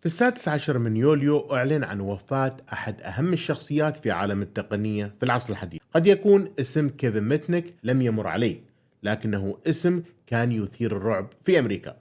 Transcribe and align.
في 0.00 0.06
السادس 0.06 0.48
عشر 0.48 0.78
من 0.78 0.96
يوليو 0.96 1.54
أعلن 1.54 1.84
عن 1.84 2.00
وفاة 2.00 2.56
أحد 2.72 3.00
أهم 3.00 3.32
الشخصيات 3.32 3.96
في 3.96 4.10
عالم 4.10 4.42
التقنية 4.42 5.14
في 5.18 5.22
العصر 5.26 5.50
الحديث. 5.50 5.80
قد 5.94 6.06
يكون 6.06 6.48
اسم 6.60 6.88
كيفن 6.88 7.22
ميتنيك 7.22 7.74
لم 7.84 8.02
يمر 8.02 8.26
عليك 8.26 8.60
لكنه 9.02 9.58
اسم 9.66 10.02
كان 10.26 10.52
يثير 10.52 10.96
الرعب 10.96 11.28
في 11.42 11.58
أمريكا. 11.58 11.96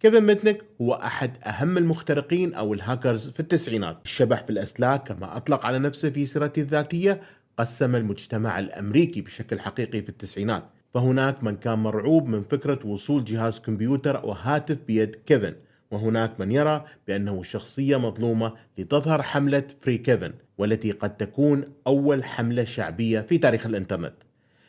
كيفن 0.00 0.24
ميتنيك 0.24 0.62
هو 0.80 0.92
أحد 0.92 1.36
أهم 1.44 1.78
المخترقين 1.78 2.54
أو 2.54 2.74
الهاكرز 2.74 3.28
في 3.28 3.40
التسعينات. 3.40 3.98
الشبح 4.04 4.42
في 4.42 4.50
الأسلاك 4.50 5.08
كما 5.08 5.36
أطلق 5.36 5.66
على 5.66 5.78
نفسه 5.78 6.10
في 6.10 6.26
سيرته 6.26 6.62
الذاتية 6.62 7.22
قسم 7.58 7.96
المجتمع 7.96 8.58
الأمريكي 8.58 9.20
بشكل 9.20 9.60
حقيقي 9.60 10.02
في 10.02 10.08
التسعينات. 10.08 10.64
فهناك 10.94 11.44
من 11.44 11.56
كان 11.56 11.78
مرعوب 11.78 12.28
من 12.28 12.42
فكرة 12.42 12.86
وصول 12.86 13.24
جهاز 13.24 13.60
كمبيوتر 13.60 14.22
أو 14.22 14.32
هاتف 14.32 14.78
بيد 14.86 15.16
كيفن. 15.26 15.54
وهناك 15.94 16.40
من 16.40 16.52
يرى 16.52 16.84
بأنه 17.08 17.42
شخصية 17.42 17.96
مظلومة 17.96 18.52
لتظهر 18.78 19.22
حملة 19.22 19.64
free 19.80 19.98
كيفن 19.98 20.32
والتي 20.58 20.92
قد 20.92 21.16
تكون 21.16 21.64
أول 21.86 22.24
حملة 22.24 22.64
شعبية 22.64 23.20
في 23.20 23.38
تاريخ 23.38 23.66
الإنترنت. 23.66 24.14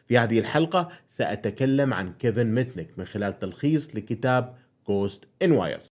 في 0.07 0.17
هذه 0.17 0.39
الحلقة 0.39 0.89
سأتكلم 1.09 1.93
عن 1.93 2.13
كيفن 2.13 2.55
ميتنيك 2.55 2.89
من 2.97 3.05
خلال 3.05 3.39
تلخيص 3.39 3.95
لكتاب 3.95 4.55
Ghost 4.87 5.21
in 5.43 5.49
Wires. 5.49 5.87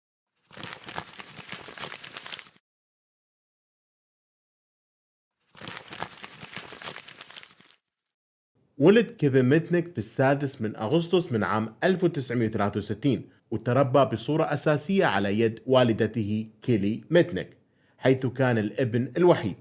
ولد 8.79 9.11
كيفن 9.11 9.43
ميتنيك 9.43 9.93
في 9.93 9.99
السادس 9.99 10.63
من 10.63 10.77
أغسطس 10.77 11.33
من 11.33 11.45
عام 11.45 11.75
1963 11.85 13.23
وتربى 13.53 14.05
بصورة 14.05 14.45
أساسية 14.45 15.05
على 15.05 15.41
يد 15.41 15.61
والدته 15.67 16.47
كيلي 16.63 17.05
ميتنيك 17.11 17.57
حيث 17.99 18.27
كان 18.27 18.59
الابن 18.59 19.13
الوحيد. 19.17 19.57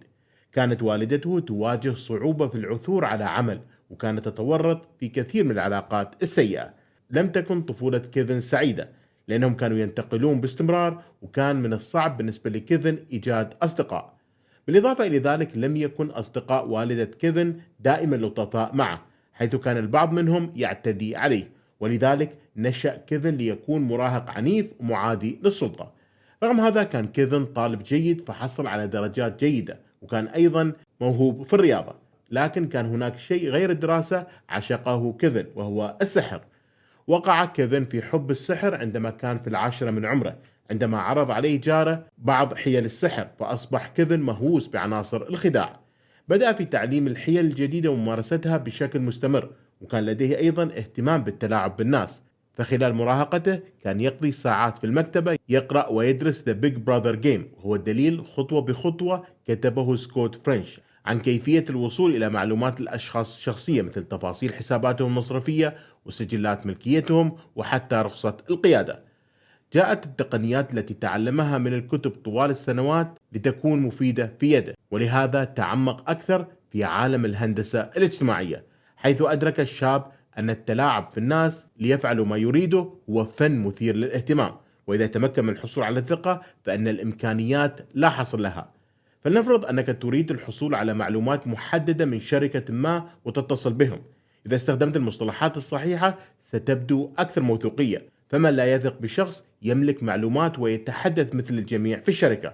كانت 0.54 0.84
والدته 0.84 1.40
تواجه 1.40 1.94
صعوبة 1.94 2.48
في 2.48 2.56
العثور 2.56 3.06
على 3.06 3.24
عمل 3.24 3.62
وكانت 3.90 4.26
تتورط 4.26 4.88
في 5.00 5.08
كثير 5.08 5.44
من 5.44 5.52
العلاقات 5.52 6.24
السيئة. 6.24 6.74
لم 7.10 7.28
تكن 7.28 7.62
طفولة 7.62 7.98
كيفن 7.98 8.42
سعيدة 8.42 8.90
لأنهم 9.28 9.54
كانوا 9.54 9.78
ينتقلون 9.78 10.42
باستمرار 10.42 11.04
وكان 11.22 11.56
من 11.56 11.74
الصعب 11.74 12.18
بالنسبة 12.18 12.50
لكيفن 12.50 12.98
إيجاد 13.12 13.54
أصدقاء. 13.62 14.18
بالإضافة 14.68 15.08
إلى 15.08 15.20
ذلك 15.20 15.58
لم 15.58 15.78
يكن 15.78 16.10
أصدقاء 16.10 16.68
والدة 16.68 17.06
كيفن 17.06 17.56
دائما 17.80 18.16
لطفاء 18.16 18.76
معه 18.76 19.06
حيث 19.34 19.56
كان 19.56 19.78
البعض 19.78 20.12
منهم 20.14 20.54
يعتدي 20.56 21.16
عليه. 21.16 21.61
ولذلك 21.82 22.36
نشأ 22.58 22.98
كيفن 23.08 23.30
ليكون 23.30 23.82
مراهق 23.82 24.30
عنيف 24.30 24.74
ومعادي 24.80 25.40
للسلطة. 25.44 25.92
رغم 26.44 26.60
هذا 26.60 26.84
كان 26.84 27.08
كيفن 27.08 27.46
طالب 27.46 27.84
جيد 27.84 28.22
فحصل 28.22 28.68
على 28.68 28.88
درجات 28.88 29.44
جيدة 29.44 29.80
وكان 30.02 30.28
أيضا 30.28 30.74
موهوب 31.02 31.44
في 31.44 31.54
الرياضة. 31.54 31.96
لكن 32.32 32.68
كان 32.68 32.86
هناك 32.86 33.18
شيء 33.18 33.50
غير 33.50 33.72
الدراسة 33.72 34.28
عشقه 34.50 35.14
كيفن 35.20 35.46
وهو 35.56 35.98
السحر. 36.02 36.42
وقع 37.08 37.46
كيفن 37.46 37.86
في 37.86 38.02
حب 38.02 38.32
السحر 38.32 38.76
عندما 38.76 39.10
كان 39.10 39.40
في 39.40 39.48
العاشرة 39.48 39.92
من 39.92 40.06
عمره. 40.06 40.36
عندما 40.72 41.02
عرض 41.02 41.32
عليه 41.32 41.62
جاره 41.62 42.06
بعض 42.18 42.54
حيل 42.54 42.86
السحر 42.86 43.28
فأصبح 43.40 43.88
كيفن 43.88 44.20
مهووس 44.20 44.68
بعناصر 44.68 45.22
الخداع. 45.22 45.80
بدأ 46.28 46.54
في 46.54 46.66
تعليم 46.66 47.08
الحيل 47.08 47.46
الجديدة 47.46 47.92
وممارستها 47.92 48.58
بشكل 48.58 49.00
مستمر 49.00 49.50
وكان 49.82 50.06
لديه 50.06 50.38
أيضا 50.38 50.64
اهتمام 50.64 51.24
بالتلاعب 51.24 51.78
بالناس. 51.78 52.22
فخلال 52.54 52.94
مراهقته 52.94 53.60
كان 53.84 54.02
يقضي 54.02 54.32
ساعات 54.32 54.78
في 54.78 54.84
المكتبة 54.84 55.38
يقرأ 55.50 55.88
ويدرس 55.88 56.44
The 56.44 56.54
Big 56.54 56.74
Brother 56.74 57.24
Game 57.24 57.58
وهو 57.58 57.76
الدليل 57.76 58.26
خطوة 58.26 58.62
بخطوة 58.62 59.24
كتبه 59.48 59.96
سكوت 59.96 60.36
فرنش 60.36 60.80
عن 61.06 61.20
كيفية 61.20 61.66
الوصول 61.70 62.16
إلى 62.16 62.30
معلومات 62.30 62.80
الأشخاص 62.80 63.36
الشخصية 63.36 63.82
مثل 63.82 64.04
تفاصيل 64.04 64.54
حساباتهم 64.54 65.08
المصرفية 65.08 65.76
وسجلات 66.06 66.66
ملكيتهم 66.66 67.38
وحتى 67.56 67.96
رخصة 67.96 68.38
القيادة. 68.50 69.04
جاءت 69.74 70.06
التقنيات 70.06 70.74
التي 70.74 70.94
تعلمها 70.94 71.58
من 71.58 71.74
الكتب 71.74 72.12
طوال 72.12 72.50
السنوات 72.50 73.20
لتكون 73.32 73.80
مفيدة 73.80 74.34
في 74.40 74.52
يده 74.52 74.76
ولهذا 74.92 75.44
تعمق 75.44 76.10
أكثر 76.10 76.48
في 76.72 76.84
عالم 76.84 77.26
الهندسة 77.26 77.80
الاجتماعية. 77.80 78.71
حيث 79.02 79.22
أدرك 79.22 79.60
الشاب 79.60 80.12
أن 80.38 80.50
التلاعب 80.50 81.12
في 81.12 81.18
الناس 81.18 81.66
ليفعلوا 81.80 82.26
ما 82.26 82.38
يريده 82.38 82.90
هو 83.10 83.26
فن 83.26 83.64
مثير 83.64 83.96
للاهتمام 83.96 84.54
وإذا 84.88 85.08
تمكن 85.08 85.44
من 85.44 85.54
الحصول 85.54 85.84
على 85.84 86.00
الثقة 86.00 86.42
فإن 86.64 86.88
الإمكانيات 86.88 87.80
لا 87.94 88.10
حصر 88.10 88.40
لها. 88.40 88.72
فلنفرض 89.24 89.66
أنك 89.66 89.98
تريد 90.02 90.32
الحصول 90.32 90.76
على 90.76 90.94
معلومات 90.94 91.48
محددة 91.48 92.06
من 92.06 92.20
شركة 92.20 92.74
ما 92.74 93.10
وتتصل 93.26 93.74
بهم. 93.74 94.02
إذا 94.46 94.56
استخدمت 94.56 94.96
المصطلحات 94.96 95.58
الصحيحة 95.58 96.18
ستبدو 96.42 97.12
أكثر 97.18 97.42
موثوقية 97.42 98.02
فمن 98.28 98.50
لا 98.50 98.74
يثق 98.74 99.02
بشخص 99.02 99.44
يملك 99.62 100.04
معلومات 100.04 100.60
ويتحدث 100.60 101.36
مثل 101.36 101.54
الجميع 101.54 102.00
في 102.00 102.10
الشركة. 102.10 102.54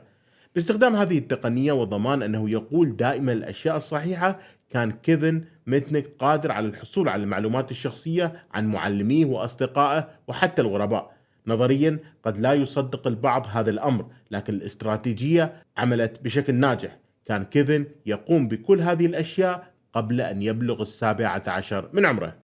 باستخدام 0.56 0.96
هذه 0.96 1.18
التقنية 1.18 1.72
وضمان 1.72 2.22
أنه 2.22 2.50
يقول 2.50 2.96
دائما 2.96 3.34
الأشياء 3.34 3.78
الصحيحة 3.78 4.40
كان 4.69 4.91
كيفن 4.91 5.44
ميتنيك 5.67 6.07
قادر 6.19 6.51
على 6.51 6.67
الحصول 6.67 7.09
على 7.09 7.23
المعلومات 7.23 7.72
الشخصية 7.72 8.44
عن 8.51 8.67
معلميه 8.67 9.25
وأصدقائه 9.25 10.09
وحتى 10.28 10.61
الغرباء. 10.61 11.17
نظريا 11.47 12.00
قد 12.23 12.38
لا 12.38 12.53
يصدق 12.53 13.07
البعض 13.07 13.47
هذا 13.50 13.69
الأمر 13.69 14.06
لكن 14.31 14.53
الاستراتيجية 14.53 15.63
عملت 15.77 16.23
بشكل 16.23 16.56
ناجح. 16.56 16.97
كان 17.25 17.45
كيفن 17.45 17.85
يقوم 18.06 18.47
بكل 18.47 18.81
هذه 18.81 19.06
الأشياء 19.06 19.73
قبل 19.94 20.22
أن 20.22 20.41
يبلغ 20.41 20.81
السابعة 20.81 21.44
عشر 21.47 21.89
من 21.94 22.06
عمره. 22.06 22.38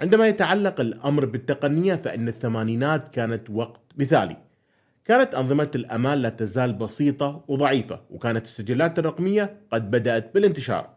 عندما 0.00 0.26
يتعلق 0.28 0.80
الأمر 0.80 1.24
بالتقنية 1.24 1.94
فإن 1.94 2.28
الثمانينات 2.28 3.08
كانت 3.08 3.50
وقت 3.50 3.80
مثالي. 3.96 4.47
كانت 5.08 5.34
أنظمة 5.34 5.70
الأمان 5.74 6.18
لا 6.18 6.28
تزال 6.28 6.72
بسيطة 6.72 7.44
وضعيفة 7.48 8.00
وكانت 8.10 8.44
السجلات 8.44 8.98
الرقمية 8.98 9.56
قد 9.72 9.90
بدأت 9.90 10.34
بالانتشار. 10.34 10.90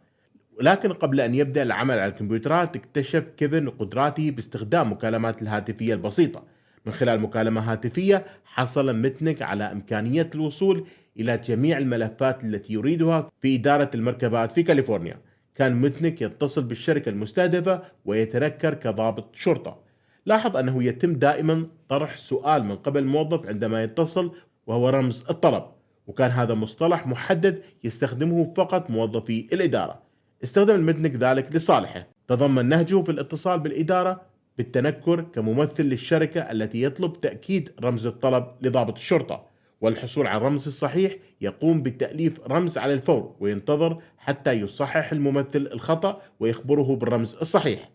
ولكن 0.59 0.93
قبل 0.93 1.21
أن 1.21 1.35
يبدأ 1.35 1.63
العمل 1.63 1.99
على 1.99 2.11
الكمبيوترات 2.11 2.75
اكتشف 2.75 3.29
كيفن 3.29 3.69
قدراته 3.69 4.31
باستخدام 4.31 4.91
مكالمات 4.91 5.41
الهاتفية 5.41 5.93
البسيطة. 5.93 6.43
من 6.85 6.91
خلال 6.91 7.19
مكالمة 7.19 7.71
هاتفية 7.71 8.25
حصل 8.45 8.95
متنك 8.95 9.41
على 9.41 9.63
إمكانية 9.71 10.29
الوصول 10.35 10.87
إلى 11.19 11.37
جميع 11.37 11.77
الملفات 11.77 12.43
التي 12.43 12.73
يريدها 12.73 13.29
في 13.41 13.55
إدارة 13.55 13.91
المركبات 13.95 14.51
في 14.51 14.63
كاليفورنيا. 14.63 15.17
كان 15.55 15.81
متنك 15.81 16.21
يتصل 16.21 16.63
بالشركة 16.63 17.09
المستهدفة 17.09 17.81
ويتنكر 18.05 18.73
كضابط 18.73 19.35
شرطة. 19.35 19.90
لاحظ 20.25 20.57
أنه 20.57 20.83
يتم 20.83 21.13
دائما 21.13 21.67
طرح 21.89 22.15
سؤال 22.15 22.63
من 22.63 22.75
قبل 22.75 22.99
الموظف 23.01 23.47
عندما 23.47 23.83
يتصل 23.83 24.31
وهو 24.67 24.89
رمز 24.89 25.23
الطلب 25.29 25.63
وكان 26.07 26.31
هذا 26.31 26.53
مصطلح 26.53 27.07
محدد 27.07 27.61
يستخدمه 27.83 28.43
فقط 28.43 28.89
موظفي 28.89 29.47
الإدارة. 29.53 30.01
استخدم 30.43 30.75
المتنك 30.75 31.15
ذلك 31.15 31.55
لصالحه. 31.55 32.07
تضمن 32.27 32.65
نهجه 32.65 33.01
في 33.01 33.11
الاتصال 33.11 33.59
بالإدارة 33.59 34.21
بالتنكر 34.57 35.21
كممثل 35.21 35.83
للشركة 35.83 36.41
التي 36.41 36.83
يطلب 36.83 37.21
تأكيد 37.21 37.71
رمز 37.83 38.05
الطلب 38.05 38.47
لضابط 38.61 38.97
الشرطة. 38.97 39.45
والحصول 39.81 40.27
على 40.27 40.37
الرمز 40.37 40.67
الصحيح 40.67 41.15
يقوم 41.41 41.83
بتأليف 41.83 42.41
رمز 42.47 42.77
على 42.77 42.93
الفور 42.93 43.35
وينتظر 43.39 44.01
حتى 44.17 44.51
يصحح 44.51 45.11
الممثل 45.11 45.69
الخطأ 45.73 46.21
ويخبره 46.39 46.95
بالرمز 46.95 47.35
الصحيح. 47.35 47.89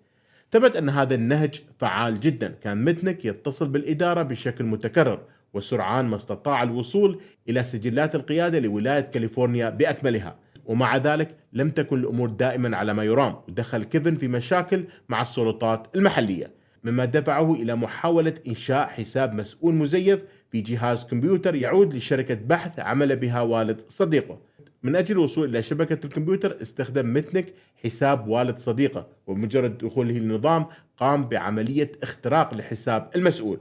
ثبت 0.53 0.77
أن 0.77 0.89
هذا 0.89 1.15
النهج 1.15 1.63
فعال 1.79 2.21
جدا. 2.21 2.49
كان 2.63 2.85
متنك 2.85 3.25
يتصل 3.25 3.69
بالإدارة 3.69 4.23
بشكل 4.23 4.65
متكرر 4.65 5.23
وسرعان 5.55 6.05
ما 6.05 6.17
استطاع 6.17 6.63
الوصول 6.63 7.21
إلى 7.49 7.63
سجلات 7.63 8.15
القيادة 8.15 8.59
لولاية 8.59 9.01
كاليفورنيا 9.01 9.71
بأكملها. 9.71 10.37
ومع 10.65 10.97
ذلك 10.97 11.37
لم 11.53 11.71
تكن 11.71 11.99
الأمور 11.99 12.29
دائما 12.29 12.77
على 12.77 12.95
ما 12.95 13.05
يرام 13.05 13.37
ودخل 13.49 13.85
كيفن 13.85 14.15
في 14.15 14.29
مشاكل 14.29 14.85
مع 15.09 15.23
السلطات 15.23 15.87
المحلية 15.97 16.51
مما 16.85 17.05
دفعه 17.05 17.55
إلى 17.55 17.77
محاولة 17.77 18.35
إنشاء 18.49 18.87
حساب 18.87 19.35
مسؤول 19.35 19.75
مزيف 19.75 20.25
في 20.51 20.61
جهاز 20.61 21.05
كمبيوتر 21.05 21.55
يعود 21.55 21.95
لشركة 21.95 22.35
بحث 22.35 22.79
عمل 22.79 23.17
بها 23.17 23.41
والد 23.41 23.81
صديقه. 23.89 24.39
من 24.83 24.97
أجل 24.97 25.15
الوصول 25.15 25.49
إلى 25.49 25.63
شبكة 25.63 26.07
الكمبيوتر 26.07 26.57
استخدم 26.63 27.15
متنك 27.15 27.53
حساب 27.85 28.29
والد 28.29 28.59
صديقه 28.59 29.07
وبمجرد 29.27 29.79
دخوله 29.79 30.13
للنظام 30.13 30.67
قام 30.97 31.29
بعملية 31.29 31.93
اختراق 32.03 32.55
لحساب 32.55 33.11
المسؤول. 33.17 33.61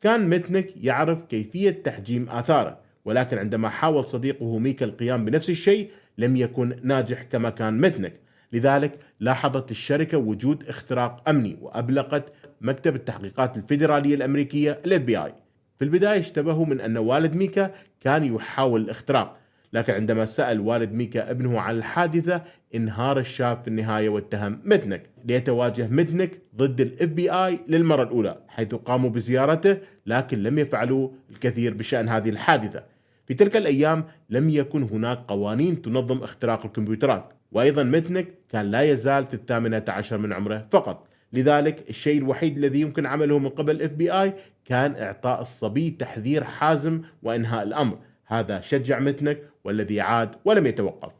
كان 0.00 0.28
متنك 0.30 0.66
يعرف 0.76 1.22
كيفية 1.22 1.70
تحجيم 1.70 2.28
آثاره 2.30 2.78
ولكن 3.04 3.38
عندما 3.38 3.68
حاول 3.68 4.04
صديقه 4.04 4.58
ميكا 4.58 4.84
القيام 4.84 5.24
بنفس 5.24 5.50
الشيء 5.50 5.90
لم 6.18 6.36
يكن 6.36 6.78
ناجح 6.82 7.22
كما 7.22 7.50
كان 7.50 7.80
متنك. 7.80 8.12
لذلك 8.52 8.98
لاحظت 9.20 9.70
الشركة 9.70 10.18
وجود 10.18 10.68
اختراق 10.68 11.28
أمني 11.28 11.56
وأبلغت 11.60 12.32
مكتب 12.60 12.94
التحقيقات 12.96 13.56
الفيدرالية 13.56 14.14
الأمريكية 14.14 14.80
ال 14.86 15.00
FBI 15.00 15.34
في 15.78 15.84
البداية 15.84 16.20
اشتبهوا 16.20 16.66
من 16.66 16.80
أن 16.80 16.96
والد 16.96 17.34
ميكا 17.36 17.74
كان 18.00 18.24
يحاول 18.24 18.80
الاختراق 18.80 19.36
لكن 19.72 19.92
عندما 19.92 20.24
سأل 20.24 20.60
والد 20.60 20.92
ميكا 20.92 21.30
ابنه 21.30 21.60
عن 21.60 21.76
الحادثة 21.76 22.42
انهار 22.74 23.18
الشاب 23.18 23.62
في 23.62 23.68
النهاية 23.68 24.08
واتهم 24.08 24.60
متنك 24.64 25.02
ليتواجه 25.24 25.86
متنك 25.86 26.38
ضد 26.56 26.80
ال 26.80 27.08
FBI 27.08 27.60
للمرة 27.68 28.02
الأولى 28.02 28.38
حيث 28.48 28.74
قاموا 28.74 29.10
بزيارته 29.10 29.76
لكن 30.06 30.42
لم 30.42 30.58
يفعلوا 30.58 31.10
الكثير 31.30 31.74
بشأن 31.74 32.08
هذه 32.08 32.28
الحادثة. 32.28 32.84
في 33.26 33.34
تلك 33.34 33.56
الأيام 33.56 34.04
لم 34.30 34.50
يكن 34.50 34.82
هناك 34.82 35.18
قوانين 35.18 35.82
تنظم 35.82 36.22
اختراق 36.22 36.66
الكمبيوترات 36.66 37.32
وأيضا 37.52 37.82
متنك 37.82 38.28
كان 38.48 38.70
لا 38.70 38.82
يزال 38.82 39.26
في 39.26 39.34
الثامنة 39.34 39.84
عشر 39.88 40.18
من 40.18 40.32
عمره 40.32 40.66
فقط. 40.70 41.08
لذلك 41.32 41.88
الشيء 41.88 42.18
الوحيد 42.18 42.56
الذي 42.56 42.80
يمكن 42.80 43.06
عمله 43.06 43.38
من 43.38 43.48
قبل 43.48 43.76
ال 43.76 43.90
FBI 43.90 44.34
كان 44.64 44.94
إعطاء 44.94 45.40
الصبي 45.40 45.90
تحذير 45.90 46.44
حازم 46.44 47.02
وإنهاء 47.22 47.62
الأمر. 47.62 47.98
هذا 48.26 48.60
شجع 48.60 48.98
متنك 48.98 49.42
والذي 49.64 50.00
عاد 50.00 50.30
ولم 50.44 50.66
يتوقف. 50.66 51.12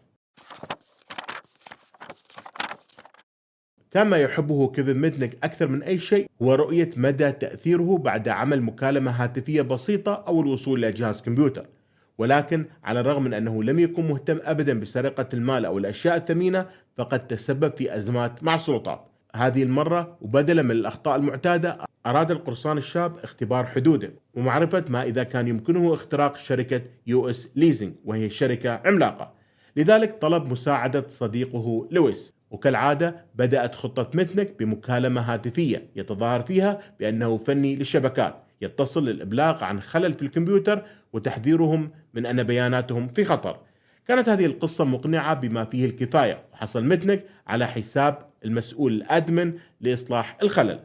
كان 3.93 4.07
ما 4.07 4.17
يحبه 4.17 4.69
كيفن 4.69 4.99
ميتنك 4.99 5.39
أكثر 5.43 5.69
من 5.69 5.83
أي 5.83 5.99
شيء 5.99 6.27
هو 6.43 6.55
رؤية 6.55 6.91
مدى 6.97 7.33
تأثيره 7.33 7.99
بعد 7.99 8.29
عمل 8.29 8.63
مكالمة 8.63 9.11
هاتفية 9.11 9.63
بسيطة 9.63 10.25
أو 10.29 10.41
الوصول 10.41 10.85
إلى 10.85 10.93
جهاز 10.93 11.23
كمبيوتر. 11.23 11.67
ولكن 12.19 12.65
على 12.85 13.01
الرغم 13.01 13.25
من 13.25 13.35
أنه 13.35 13.63
لم 13.63 13.79
يكن 13.79 14.09
مهتم 14.09 14.39
أبدا 14.43 14.81
بسرقة 14.81 15.29
المال 15.35 15.65
أو 15.65 15.79
الأشياء 15.79 16.17
الثمينة 16.17 16.67
فقد 16.97 17.27
تسبب 17.27 17.77
في 17.77 17.97
أزمات 17.97 18.45
مع 18.45 18.55
السلطات. 18.55 19.09
هذه 19.35 19.63
المرة 19.63 20.19
وبدلا 20.21 20.63
من 20.63 20.71
الأخطاء 20.71 21.17
المعتادة 21.17 21.79
أراد 22.07 22.31
القرصان 22.31 22.79
الشاب 22.79 23.19
اختبار 23.19 23.67
حدوده 23.67 24.13
ومعرفة 24.35 24.85
ما 24.89 25.03
إذا 25.03 25.23
كان 25.23 25.49
يمكنه 25.49 25.95
اختراق 25.95 26.37
شركة 26.37 26.83
US 27.07 27.49
Leasing 27.57 27.93
وهي 28.05 28.31
شركة 28.31 28.81
عملاقة. 28.85 29.33
لذلك 29.77 30.19
طلب 30.21 30.47
مساعدة 30.47 31.07
صديقه 31.09 31.89
لويس. 31.91 32.33
وكالعادة 32.53 33.25
بدأت 33.35 33.75
خطة 33.75 34.11
متنك 34.15 34.55
بمكالمة 34.59 35.21
هاتفية 35.21 35.89
يتظاهر 35.97 36.43
فيها 36.43 36.81
بأنه 37.01 37.37
فني 37.37 37.77
للشبكات 37.77 38.43
يتصل 38.63 39.05
للإبلاغ 39.05 39.65
عن 39.65 39.81
خلل 39.81 40.13
في 40.13 40.23
الكمبيوتر 40.23 40.83
وتحذيرهم 41.13 41.91
من 42.15 42.27
أن 42.27 42.43
بياناتهم 42.43 43.09
في 43.09 43.25
خطر. 43.25 43.59
كانت 44.09 44.29
هذه 44.29 44.47
القصة 44.47 44.85
مقنعة 44.85 45.35
بما 45.35 45.65
فيه 45.65 45.87
الكفاية 45.87 46.43
وحصل 46.53 46.85
متنك 46.85 47.25
على 47.47 47.67
حساب 47.67 48.19
المسؤول 48.45 48.93
الأدمن 48.93 49.53
لإصلاح 49.81 50.39
الخلل. 50.43 50.81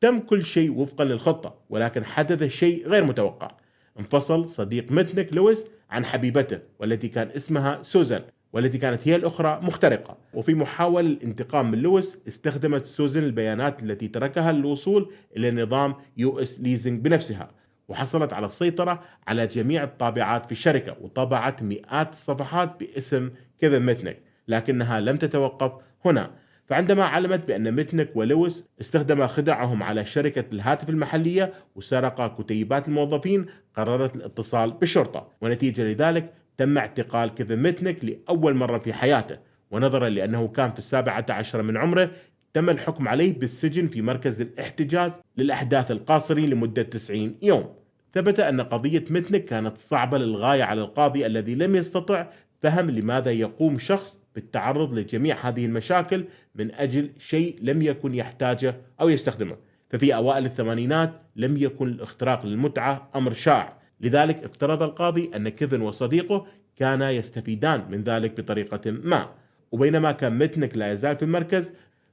تم 0.00 0.18
كل 0.18 0.44
شيء 0.44 0.72
وفقا 0.72 1.04
للخطة 1.04 1.54
ولكن 1.70 2.04
حدث 2.04 2.42
شيء 2.44 2.88
غير 2.88 3.04
متوقع. 3.04 3.50
انفصل 3.98 4.50
صديق 4.50 4.92
متنك 4.92 5.28
لويس 5.32 5.66
عن 5.90 6.04
حبيبته 6.04 6.58
والتي 6.78 7.08
كان 7.08 7.28
اسمها 7.36 7.82
سوزان. 7.82 8.22
والتي 8.52 8.78
كانت 8.78 9.08
هي 9.08 9.16
الأخرى 9.16 9.60
مخترقة. 9.62 10.16
وفي 10.34 10.54
محاولة 10.54 11.00
الانتقام 11.08 11.70
من 11.70 11.78
لويس 11.78 12.18
استخدمت 12.28 12.86
سوزان 12.86 13.24
البيانات 13.24 13.82
التي 13.82 14.08
تركها 14.08 14.52
للوصول 14.52 15.12
إلى 15.36 15.62
نظام 15.62 15.94
US 16.16 16.60
Leasing 16.60 17.00
بنفسها 17.00 17.50
وحصلت 17.88 18.32
على 18.32 18.46
السيطرة 18.46 19.02
على 19.28 19.46
جميع 19.46 19.84
الطابعات 19.84 20.46
في 20.46 20.52
الشركة 20.52 20.96
وطبعت 21.00 21.62
مئات 21.62 22.12
الصفحات 22.12 22.80
باسم 22.80 23.30
كيفن 23.60 23.82
ميتنك 23.82 24.18
لكنها 24.48 25.00
لم 25.00 25.16
تتوقف 25.16 25.72
هنا. 26.04 26.30
فعندما 26.66 27.04
علمت 27.04 27.48
بأن 27.48 27.72
ميتنك 27.72 28.10
ولويس 28.14 28.64
استخدما 28.80 29.26
خدعهم 29.26 29.82
على 29.82 30.04
شركة 30.04 30.44
الهاتف 30.52 30.90
المحلية 30.90 31.52
وسرقا 31.74 32.26
كتيبات 32.28 32.88
الموظفين 32.88 33.46
قررت 33.76 34.16
الاتصال 34.16 34.70
بالشرطة 34.70 35.28
ونتيجة 35.40 35.82
لذلك 35.82 36.32
تم 36.58 36.78
اعتقال 36.78 37.28
كيفن 37.28 37.56
ميتنك 37.56 38.04
لأول 38.04 38.54
مرة 38.54 38.78
في 38.78 38.92
حياته 38.92 39.38
ونظرا 39.70 40.08
لأنه 40.08 40.48
كان 40.48 40.70
في 40.70 40.78
السابعة 40.78 41.26
عشر 41.30 41.62
من 41.62 41.76
عمره 41.76 42.10
تم 42.54 42.70
الحكم 42.70 43.08
عليه 43.08 43.38
بالسجن 43.38 43.86
في 43.86 44.02
مركز 44.02 44.40
الاحتجاز 44.40 45.12
للأحداث 45.36 45.90
القاصري 45.90 46.46
لمدة 46.46 46.82
90 46.82 47.34
يوم. 47.42 47.74
ثبت 48.14 48.40
أن 48.40 48.60
قضية 48.60 49.04
متنك 49.10 49.44
كانت 49.44 49.78
صعبة 49.78 50.18
للغاية 50.18 50.62
على 50.62 50.80
القاضي 50.80 51.26
الذي 51.26 51.54
لم 51.54 51.76
يستطع 51.76 52.26
فهم 52.62 52.90
لماذا 52.90 53.30
يقوم 53.30 53.78
شخص 53.78 54.18
بالتعرض 54.34 54.94
لجميع 54.94 55.48
هذه 55.48 55.66
المشاكل 55.66 56.24
من 56.54 56.74
أجل 56.74 57.10
شيء 57.18 57.58
لم 57.62 57.82
يكن 57.82 58.14
يحتاجه 58.14 58.76
أو 59.00 59.08
يستخدمه. 59.08 59.56
ففي 59.90 60.14
أوائل 60.14 60.44
الثمانينات 60.44 61.12
لم 61.36 61.56
يكن 61.56 61.88
الاختراق 61.88 62.46
للمتعة 62.46 63.10
أمر 63.14 63.32
شائع. 63.32 63.77
لذلك 64.00 64.44
افترض 64.44 64.82
القاضي 64.82 65.30
أن 65.36 65.48
كيفن 65.48 65.80
وصديقه 65.80 66.46
كانا 66.76 67.10
يستفيدان 67.10 67.84
من 67.90 68.00
ذلك 68.00 68.40
بطريقة 68.40 68.90
ما 68.90 69.28
وبينما 69.72 70.12
كان 70.12 70.38
متنك 70.38 70.76
لا 70.76 70.92
يزال 70.92 71.16
في 71.16 71.22
المركز 71.22 71.72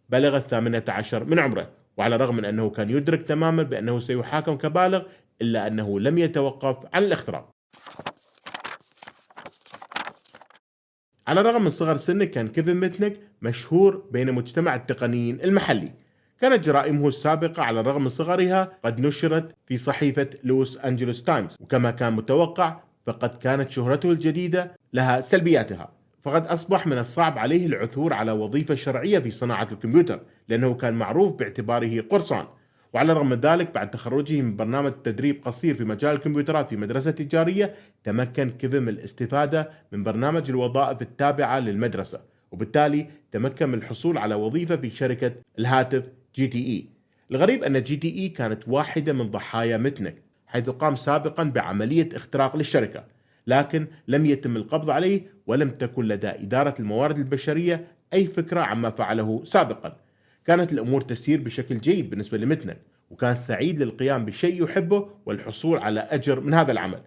بلغ 0.09 0.37
الثامنة 0.37 0.83
عشر 0.87 1.23
من 1.23 1.39
عمره 1.39 1.69
وعلى 1.97 2.15
الرغم 2.15 2.35
من 2.35 2.45
أنه 2.45 2.69
كان 2.69 2.89
يدرك 2.89 3.23
تماما 3.23 3.63
بأنه 3.63 3.99
سيحاكم 3.99 4.55
كبالغ 4.55 5.03
إلا 5.41 5.67
أنه 5.67 5.99
لم 5.99 6.17
يتوقف 6.17 6.77
عن 6.93 7.03
الاختراق. 7.03 7.49
على 11.27 11.41
الرغم 11.41 11.63
من 11.63 11.69
صغر 11.69 11.97
سنه 11.97 12.25
كان 12.25 12.47
كيفن 12.47 12.75
ميتنك 12.75 13.19
مشهور 13.41 14.09
بين 14.11 14.31
مجتمع 14.31 14.75
التقنيين 14.75 15.41
المحلي. 15.41 16.04
كانت 16.41 16.65
جرائمه 16.65 17.07
السابقة 17.07 17.63
على 17.63 17.79
الرغم 17.79 18.03
من 18.03 18.09
صغرها 18.09 18.71
قد 18.85 18.99
نشرت 18.99 19.55
في 19.65 19.77
صحيفة 19.77 20.29
لوس 20.43 20.77
أنجلوس 20.77 21.23
تايمز. 21.23 21.55
وكما 21.59 21.91
كان 21.91 22.13
متوقع 22.13 22.79
فقد 23.05 23.37
كانت 23.37 23.71
شهرته 23.71 24.11
الجديدة 24.11 24.71
لها 24.93 25.21
سلبياتها. 25.21 25.91
فقد 26.23 26.47
أصبح 26.47 26.87
من 26.87 26.97
الصعب 26.97 27.37
عليه 27.37 27.65
العثور 27.65 28.13
على 28.13 28.31
وظيفة 28.31 28.75
شرعية 28.75 29.19
في 29.19 29.31
صناعة 29.31 29.67
الكمبيوتر 29.71 30.19
لأنه 30.49 30.73
كان 30.73 30.93
معروف 30.93 31.33
باعتباره 31.33 32.01
قرصان. 32.01 32.45
وعلى 32.93 33.11
الرغم 33.11 33.29
من 33.29 33.39
ذلك 33.39 33.73
بعد 33.75 33.91
تخرجه 33.91 34.41
من 34.41 34.55
برنامج 34.55 34.91
تدريب 35.03 35.41
قصير 35.45 35.75
في 35.75 35.83
مجال 35.83 36.15
الكمبيوترات 36.15 36.69
في 36.69 36.75
مدرسة 36.75 37.11
تجارية 37.11 37.75
تمكن 38.03 38.51
كيفن 38.51 38.81
من 38.81 38.89
الاستفادة 38.89 39.69
من 39.91 40.03
برنامج 40.03 40.49
الوظائف 40.49 41.01
التابعة 41.01 41.59
للمدرسة. 41.59 42.19
وبالتالي 42.51 43.07
تمكن 43.31 43.69
من 43.69 43.77
الحصول 43.77 44.17
على 44.17 44.35
وظيفة 44.35 44.75
في 44.75 44.89
شركة 44.89 45.31
الهاتف 45.59 46.11
جي 46.35 46.47
تي 46.47 46.57
إي. 46.65 46.85
الغريب 47.31 47.63
أن 47.63 47.83
جي 47.83 47.95
تي 47.95 48.09
إي 48.19 48.29
كانت 48.29 48.67
واحدة 48.67 49.13
من 49.13 49.31
ضحايا 49.31 49.77
متنك 49.77 50.15
حيث 50.47 50.69
قام 50.69 50.95
سابقا 50.95 51.43
بعملية 51.43 52.09
اختراق 52.13 52.55
للشركة 52.55 53.03
لكن 53.47 53.87
لم 54.07 54.25
يتم 54.25 54.55
القبض 54.55 54.89
عليه 54.89 55.21
ولم 55.47 55.69
تكن 55.69 56.05
لدى 56.05 56.27
إدارة 56.27 56.75
الموارد 56.79 57.17
البشرية 57.17 57.87
أي 58.13 58.25
فكرة 58.25 58.61
عما 58.61 58.89
فعله 58.89 59.41
سابقا. 59.43 59.97
كانت 60.45 60.73
الأمور 60.73 61.01
تسير 61.01 61.41
بشكل 61.41 61.77
جيد 61.77 62.09
بالنسبة 62.09 62.37
لمتنك 62.37 62.77
وكان 63.09 63.35
سعيد 63.35 63.79
للقيام 63.79 64.25
بشيء 64.25 64.63
يحبه 64.63 65.09
والحصول 65.25 65.77
على 65.77 65.99
أجر 65.99 66.39
من 66.39 66.53
هذا 66.53 66.71
العمل. 66.71 67.01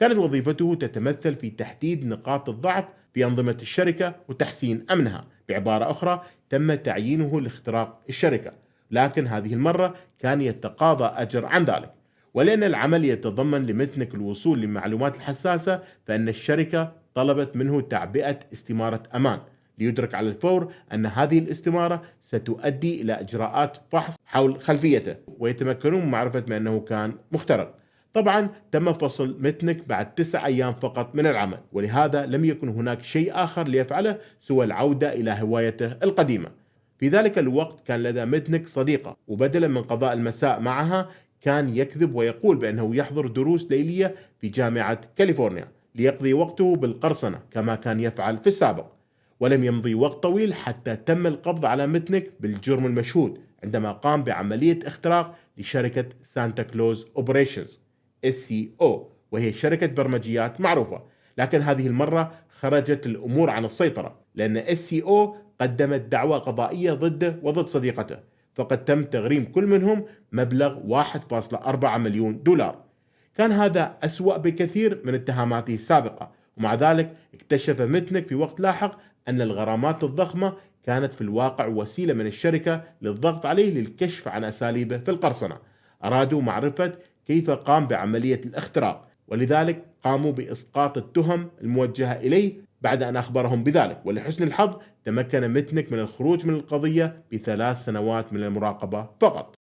كانت 0.00 0.16
وظيفته 0.16 0.74
تتمثل 0.74 1.34
في 1.34 1.50
تحديد 1.50 2.06
نقاط 2.06 2.48
الضعف 2.48 2.84
في 3.14 3.24
أنظمة 3.24 3.56
الشركة 3.62 4.14
وتحسين 4.28 4.86
أمنها. 4.90 5.26
بعبارة 5.48 5.90
أخرى 5.90 6.22
تم 6.50 6.74
تعيينه 6.74 7.40
لاختراق 7.40 8.00
الشركة. 8.08 8.52
لكن 8.92 9.26
هذه 9.26 9.54
المرة 9.54 9.94
كان 10.18 10.40
يتقاضى 10.40 11.04
أجر 11.04 11.46
عن 11.46 11.64
ذلك. 11.64 11.92
ولأن 12.34 12.64
العمل 12.64 13.04
يتضمن 13.04 13.66
لمتنك 13.66 14.14
الوصول 14.14 14.60
للمعلومات 14.60 15.16
الحساسة 15.16 15.80
فإن 16.06 16.28
الشركة 16.28 16.92
طلبت 17.14 17.56
منه 17.56 17.80
تعبئة 17.80 18.38
استمارة 18.52 19.02
أمان. 19.14 19.38
ليدرك 19.78 20.14
على 20.14 20.28
الفور 20.28 20.72
أن 20.94 21.06
هذه 21.06 21.38
الاستمارة 21.38 22.02
ستؤدي 22.20 23.02
إلى 23.02 23.12
إجراءات 23.12 23.78
فحص 23.92 24.16
حول 24.26 24.60
خلفيته 24.60 25.16
ويتمكنون 25.38 26.04
من 26.04 26.10
معرفة 26.10 26.40
بأنه 26.40 26.80
كان 26.80 27.14
مخترق. 27.32 27.74
طبعا 28.14 28.48
تم 28.72 28.92
فصل 28.92 29.36
متنك 29.40 29.88
بعد 29.88 30.14
تسع 30.14 30.46
أيام 30.46 30.72
فقط 30.72 31.14
من 31.14 31.26
العمل 31.26 31.58
ولهذا 31.72 32.26
لم 32.26 32.44
يكن 32.44 32.68
هناك 32.68 33.02
شيء 33.02 33.34
آخر 33.34 33.68
ليفعله 33.68 34.18
سوى 34.40 34.64
العودة 34.64 35.12
إلى 35.12 35.30
هوايته 35.40 35.86
القديمة. 36.02 36.61
في 37.02 37.08
ذلك 37.08 37.38
الوقت 37.38 37.86
كان 37.86 38.02
لدى 38.02 38.24
متنك 38.24 38.68
صديقة 38.68 39.16
وبدلا 39.28 39.68
من 39.68 39.82
قضاء 39.82 40.12
المساء 40.12 40.60
معها 40.60 41.10
كان 41.40 41.76
يكذب 41.76 42.14
ويقول 42.14 42.56
بأنه 42.56 42.96
يحضر 42.96 43.26
دروس 43.26 43.70
ليلية 43.70 44.14
في 44.38 44.48
جامعة 44.48 45.00
كاليفورنيا 45.16 45.68
ليقضي 45.94 46.32
وقته 46.32 46.76
بالقرصنة 46.76 47.40
كما 47.50 47.74
كان 47.74 48.00
يفعل 48.00 48.38
في 48.38 48.46
السابق. 48.46 48.86
ولم 49.40 49.64
يمضي 49.64 49.94
وقت 49.94 50.22
طويل 50.22 50.54
حتى 50.54 50.96
تم 50.96 51.26
القبض 51.26 51.64
على 51.64 51.86
متنك 51.86 52.30
بالجرم 52.40 52.86
المشهود 52.86 53.38
عندما 53.64 53.92
قام 53.92 54.24
بعملية 54.24 54.78
اختراق 54.86 55.34
لشركة 55.58 56.04
سانتا 56.22 56.62
كروز 56.62 57.06
CO 58.30 59.08
وهي 59.32 59.52
شركة 59.52 59.86
برمجيات 59.86 60.60
معروفة. 60.60 61.02
لكن 61.38 61.60
هذه 61.60 61.86
المرة 61.86 62.32
خرجت 62.60 63.06
الأمور 63.06 63.50
عن 63.50 63.64
السيطرة 63.64 64.18
لأن 64.34 64.56
أو 65.02 65.36
قدمت 65.60 66.00
دعوى 66.00 66.38
قضائية 66.38 66.92
ضده 66.92 67.38
وضد 67.42 67.66
صديقته. 67.66 68.16
فقد 68.54 68.84
تم 68.84 69.02
تغريم 69.02 69.44
كل 69.44 69.66
منهم 69.66 70.04
مبلغ 70.32 70.78
1.4 70.78 71.98
مليون 71.98 72.42
دولار. 72.42 72.84
كان 73.36 73.52
هذا 73.52 73.96
أسوأ 74.02 74.36
بكثير 74.36 75.02
من 75.04 75.14
اتهاماته 75.14 75.74
السابقة. 75.74 76.30
ومع 76.56 76.74
ذلك 76.74 77.16
اكتشف 77.34 77.80
متنك 77.80 78.26
في 78.26 78.34
وقت 78.34 78.60
لاحق 78.60 78.98
أن 79.28 79.40
الغرامات 79.40 80.04
الضخمة 80.04 80.56
كانت 80.84 81.14
في 81.14 81.20
الواقع 81.20 81.66
وسيلة 81.66 82.14
من 82.14 82.26
الشركة 82.26 82.82
للضغط 83.02 83.46
عليه 83.46 83.80
للكشف 83.80 84.28
عن 84.28 84.44
أساليبه 84.44 84.98
في 84.98 85.10
القرصنة. 85.10 85.56
أرادوا 86.04 86.42
معرفة 86.42 86.92
كيف 87.26 87.50
قام 87.50 87.86
بعملية 87.86 88.40
الاختراق. 88.44 89.08
ولذلك 89.28 89.84
قاموا 90.04 90.32
بإسقاط 90.32 90.98
التهم 90.98 91.50
الموجهة 91.60 92.12
إليه 92.12 92.54
بعد 92.80 93.02
أن 93.02 93.16
أخبرهم 93.16 93.64
بذلك. 93.64 94.00
ولحسن 94.04 94.44
الحظ 94.44 94.76
تمكن 95.04 95.48
متنك 95.48 95.92
من 95.92 95.98
الخروج 95.98 96.46
من 96.46 96.54
القضية 96.54 97.22
بثلاث 97.32 97.84
سنوات 97.84 98.32
من 98.32 98.42
المراقبة 98.42 99.08
فقط. 99.20 99.54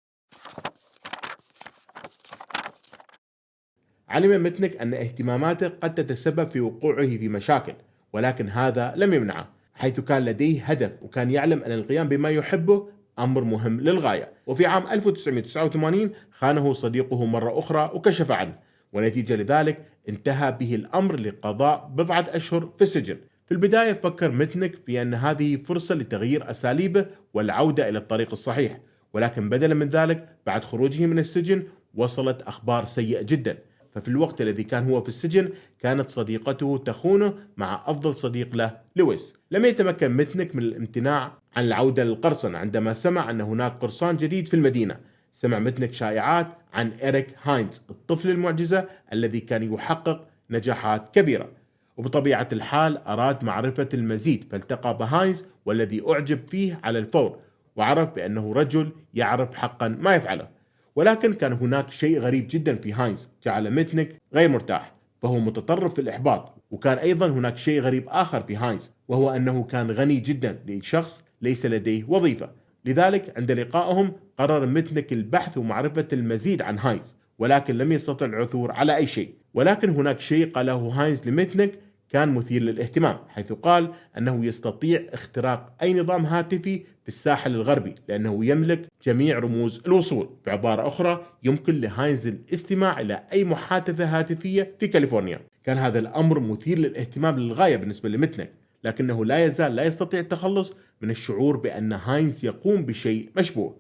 علم 4.10 4.44
متنك 4.44 4.78
أن 4.78 4.94
اهتماماته 4.94 5.68
قد 5.68 5.96
تتسبب 5.96 6.50
في 6.50 6.60
وقوعه 6.60 7.18
في 7.18 7.28
مشاكل 7.28 7.74
ولكن 8.14 8.50
هذا 8.50 8.94
لم 8.96 9.14
يمنعه 9.14 9.50
حيث 9.74 10.00
كان 10.00 10.26
لديه 10.26 10.64
هدف 10.64 10.92
وكان 11.02 11.32
يعلم 11.32 11.64
أن 11.64 11.72
القيام 11.72 12.10
بما 12.10 12.30
يحبه 12.30 12.88
أمر 13.20 13.44
مهم 13.44 13.82
للغاية. 13.82 14.32
وفي 14.48 14.66
عام 14.66 14.84
1989 14.92 16.12
خانه 16.32 16.74
صديقه 16.74 17.26
مرة 17.26 17.60
أخرى 17.60 17.92
وكشف 17.94 18.32
عنه 18.32 18.60
ونتيجة 18.94 19.36
لذلك 19.36 19.86
انتهى 20.10 20.52
به 20.52 20.76
الأمر 20.76 21.20
لقضاء 21.20 21.92
بضعة 21.96 22.26
أشهر 22.30 22.70
في 22.78 22.82
السجن. 22.82 23.18
في 23.52 23.56
البداية 23.56 23.94
فكر 23.94 24.32
متنك 24.32 24.76
في 24.76 25.02
أن 25.02 25.14
هذه 25.14 25.56
فرصة 25.56 25.96
لتغيير 25.96 26.50
أساليبه 26.50 27.06
والعودة 27.34 27.90
إلى 27.90 27.98
الطريق 27.98 28.32
الصحيح. 28.32 28.80
ولكن 29.14 29.50
بدلا 29.50 29.74
من 29.74 29.90
ذلك 29.90 30.30
بعد 30.46 30.64
خروجه 30.64 31.06
من 31.06 31.20
السجن 31.20 31.64
وصلت 31.96 32.42
أخبار 32.42 32.86
سيئة 32.86 33.22
جدا. 33.22 33.58
ففي 33.92 34.08
الوقت 34.08 34.42
الذي 34.42 34.64
كان 34.64 34.90
هو 34.90 35.02
في 35.02 35.10
السجن 35.10 35.50
كانت 35.80 36.10
صديقته 36.10 36.84
تخونه 36.86 37.34
مع 37.58 37.84
أفضل 37.88 38.16
صديق 38.16 38.56
له 38.56 38.78
لويس. 38.96 39.34
لم 39.52 39.66
يتمكن 39.66 40.12
متنك 40.12 40.56
من 40.56 40.64
الامتناع 40.64 41.38
عن 41.56 41.66
العودة 41.66 42.04
للقرصنة 42.04 42.58
عندما 42.58 42.94
سمع 42.94 43.30
أن 43.30 43.42
هناك 43.42 43.72
قرصان 43.72 44.18
جديد 44.18 44.48
في 44.48 44.54
المدينة. 44.54 44.98
سمع 45.34 45.60
متنك 45.60 45.94
شائعات 45.94 46.48
عن 46.74 46.92
إريك 47.04 47.28
هاينز 47.44 47.82
الطفل 47.90 48.30
المعجزة 48.30 48.86
الذي 49.14 49.40
كان 49.40 49.74
يحقق 49.74 50.28
نجاحات 50.50 51.16
كبيرة. 51.16 51.61
وبطبيعة 52.02 52.48
الحال 52.54 52.98
أراد 52.98 53.44
معرفة 53.44 53.90
المزيد 53.94 54.46
فالتقى 54.52 54.98
بهاينز 54.98 55.44
والذي 55.66 56.04
أعجب 56.10 56.40
فيه 56.48 56.80
على 56.84 57.00
الفور 57.00 57.38
وعرف 57.76 58.16
بأنه 58.16 58.54
رجل 58.54 58.92
يعرف 59.14 59.56
حقا 59.56 59.88
ما 59.88 60.16
يفعله. 60.16 60.48
ولكن 60.96 61.34
كان 61.34 61.54
هناك 61.54 61.92
شيء 61.92 62.20
غريب 62.20 62.48
جدا 62.50 62.76
في 62.76 62.94
هاينز 62.94 63.30
جعل 63.46 63.72
ميتنيك 63.72 64.16
غير 64.34 64.50
مرتاح 64.50 64.94
فهو 65.22 65.40
متطرف 65.40 65.94
في 65.94 66.02
الإحباط. 66.02 66.54
وكان 66.72 66.98
أيضا 66.98 67.28
هناك 67.28 67.58
شيء 67.58 67.82
غريب 67.82 68.06
آخر 68.08 68.42
في 68.42 68.56
هاينز 68.56 68.92
وهو 69.08 69.30
أنه 69.30 69.64
كان 69.64 69.92
غني 69.92 70.16
جدا 70.16 70.60
لشخص 70.68 71.24
ليس 71.42 71.66
لديه 71.66 72.04
وظيفة. 72.08 72.50
لذلك 72.86 73.34
عند 73.38 73.52
لقائهم 73.52 74.14
قرر 74.38 74.66
ميتنيك 74.66 75.14
البحث 75.14 75.58
ومعرفة 75.58 76.08
المزيد 76.14 76.62
عن 76.62 76.80
هاينز 76.80 77.16
ولكن 77.40 77.78
لم 77.78 77.92
يستطع 77.92 78.26
العثور 78.26 78.72
على 78.72 78.96
أي 78.96 79.08
شيء. 79.08 79.34
ولكن 79.54 79.90
هناك 79.90 80.20
شيء 80.20 80.52
قاله 80.52 80.76
هاينز 80.76 81.30
لميتنيك 81.30 81.80
كان 82.12 82.34
مثير 82.34 82.62
للاهتمام 82.62 83.18
حيث 83.28 83.54
قال 83.54 83.92
أنه 84.18 84.46
يستطيع 84.46 85.06
اختراق 85.14 85.74
أي 85.82 85.94
نظام 85.94 86.26
هاتفي 86.26 86.78
في 86.80 87.08
الساحل 87.08 87.56
الغربي 87.56 87.96
لأنه 88.08 88.46
يملك 88.46 88.88
جميع 89.06 89.40
رموز 89.40 89.82
الوصول. 89.86 90.30
بعبارة 90.46 90.88
أخرى 90.88 91.26
يمكن 91.44 91.82
لهاينز 91.82 92.28
الاستماع 92.28 93.00
إلى 93.00 93.24
أي 93.34 93.44
محادثة 93.44 94.06
هاتفية 94.20 94.76
في 94.80 94.88
كاليفورنيا. 94.88 95.40
كان 95.64 95.78
هذا 95.78 96.00
الأمر 96.00 96.40
مثير 96.40 96.80
للاهتمام 96.80 97.40
للغاية 97.40 97.78
بالنسبة 97.78 98.10
لمتنك 98.10 98.52
لكنه 98.84 99.26
لا 99.26 99.46
يزال 99.46 99.76
لا 99.76 99.84
يستطيع 99.84 100.20
التخلص 100.20 100.74
من 101.02 101.10
الشعور 101.10 101.58
بأن 101.58 101.94
هاينز 101.94 102.46
يقوم 102.46 102.86
بشيء 102.86 103.30
مشبوه. 103.38 103.76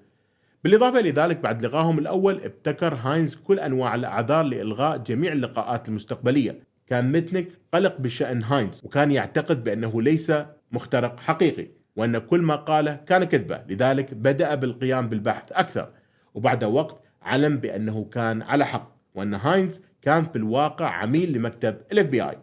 بالإضافة 0.63 1.01
لذلك 1.01 1.37
بعد 1.37 1.65
لقائهم 1.65 1.99
الأول 1.99 2.41
ابتكر 2.43 2.93
هاينز 2.93 3.35
كل 3.35 3.59
أنواع 3.59 3.95
الأعذار 3.95 4.43
لإلغاء 4.43 4.97
جميع 4.97 5.31
اللقاءات 5.31 5.89
المستقبلية. 5.89 6.70
كان 6.91 7.11
ميتنيك 7.11 7.49
قلق 7.73 7.97
بشأن 7.97 8.43
هاينز 8.43 8.81
وكان 8.83 9.11
يعتقد 9.11 9.63
بأنه 9.63 10.01
ليس 10.01 10.31
مخترق 10.71 11.19
حقيقي 11.19 11.67
وأن 11.95 12.17
كل 12.17 12.41
ما 12.41 12.55
قاله 12.55 12.95
كان 12.95 13.23
كذبة. 13.23 13.61
لذلك 13.67 14.13
بدأ 14.13 14.55
بالقيام 14.55 15.09
بالبحث 15.09 15.51
أكثر 15.51 15.89
وبعد 16.33 16.63
وقت 16.63 17.03
علم 17.21 17.57
بأنه 17.57 18.09
كان 18.13 18.41
على 18.41 18.65
حق 18.65 18.95
وأن 19.15 19.33
هاينز 19.33 19.79
كان 20.01 20.23
في 20.23 20.35
الواقع 20.35 20.89
عميل 20.89 21.33
لمكتب 21.33 21.77
ال 21.91 22.05
FBI 22.05 22.37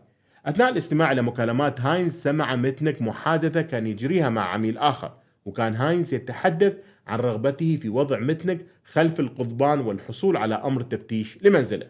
أثناء 0.46 0.72
الاستماع 0.72 1.12
إلى 1.12 1.22
مكالمات 1.22 1.80
هاينز 1.80 2.12
سمع 2.12 2.56
ميتنيك 2.56 3.02
محادثة 3.02 3.62
كان 3.62 3.86
يجريها 3.86 4.28
مع 4.28 4.52
عميل 4.52 4.78
آخر 4.78 5.12
وكان 5.44 5.74
هاينز 5.74 6.14
يتحدث 6.14 6.72
عن 7.06 7.18
رغبته 7.18 7.78
في 7.82 7.88
وضع 7.88 8.18
ميتنيك 8.18 8.66
خلف 8.84 9.20
القضبان 9.20 9.80
والحصول 9.80 10.36
على 10.36 10.54
أمر 10.54 10.82
تفتيش 10.82 11.38
لمنزله. 11.42 11.86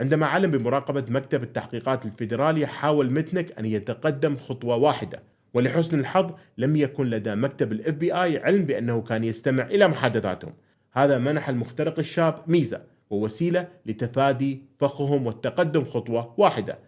عندما 0.00 0.26
علم 0.26 0.50
بمراقبة 0.50 1.04
مكتب 1.08 1.42
التحقيقات 1.42 2.06
الفيدرالي 2.06 2.66
حاول 2.66 3.12
متنك 3.12 3.58
أن 3.58 3.64
يتقدم 3.64 4.36
خطوة 4.36 4.76
واحدة 4.76 5.22
ولحسن 5.54 6.00
الحظ 6.00 6.34
لم 6.58 6.76
يكن 6.76 7.04
لدى 7.10 7.34
مكتب 7.34 7.72
ال 7.72 7.94
FBI 7.94 8.38
علم 8.38 8.64
بأنه 8.64 9.02
كان 9.02 9.24
يستمع 9.24 9.64
إلى 9.64 9.88
محادثاتهم. 9.88 10.52
هذا 10.92 11.18
منح 11.18 11.48
المخترق 11.48 11.98
الشاب 11.98 12.42
ميزة 12.46 12.80
ووسيلة 13.10 13.68
لتفادي 13.86 14.62
فخهم 14.78 15.26
والتقدم 15.26 15.84
خطوة 15.84 16.34
واحدة. 16.36 16.78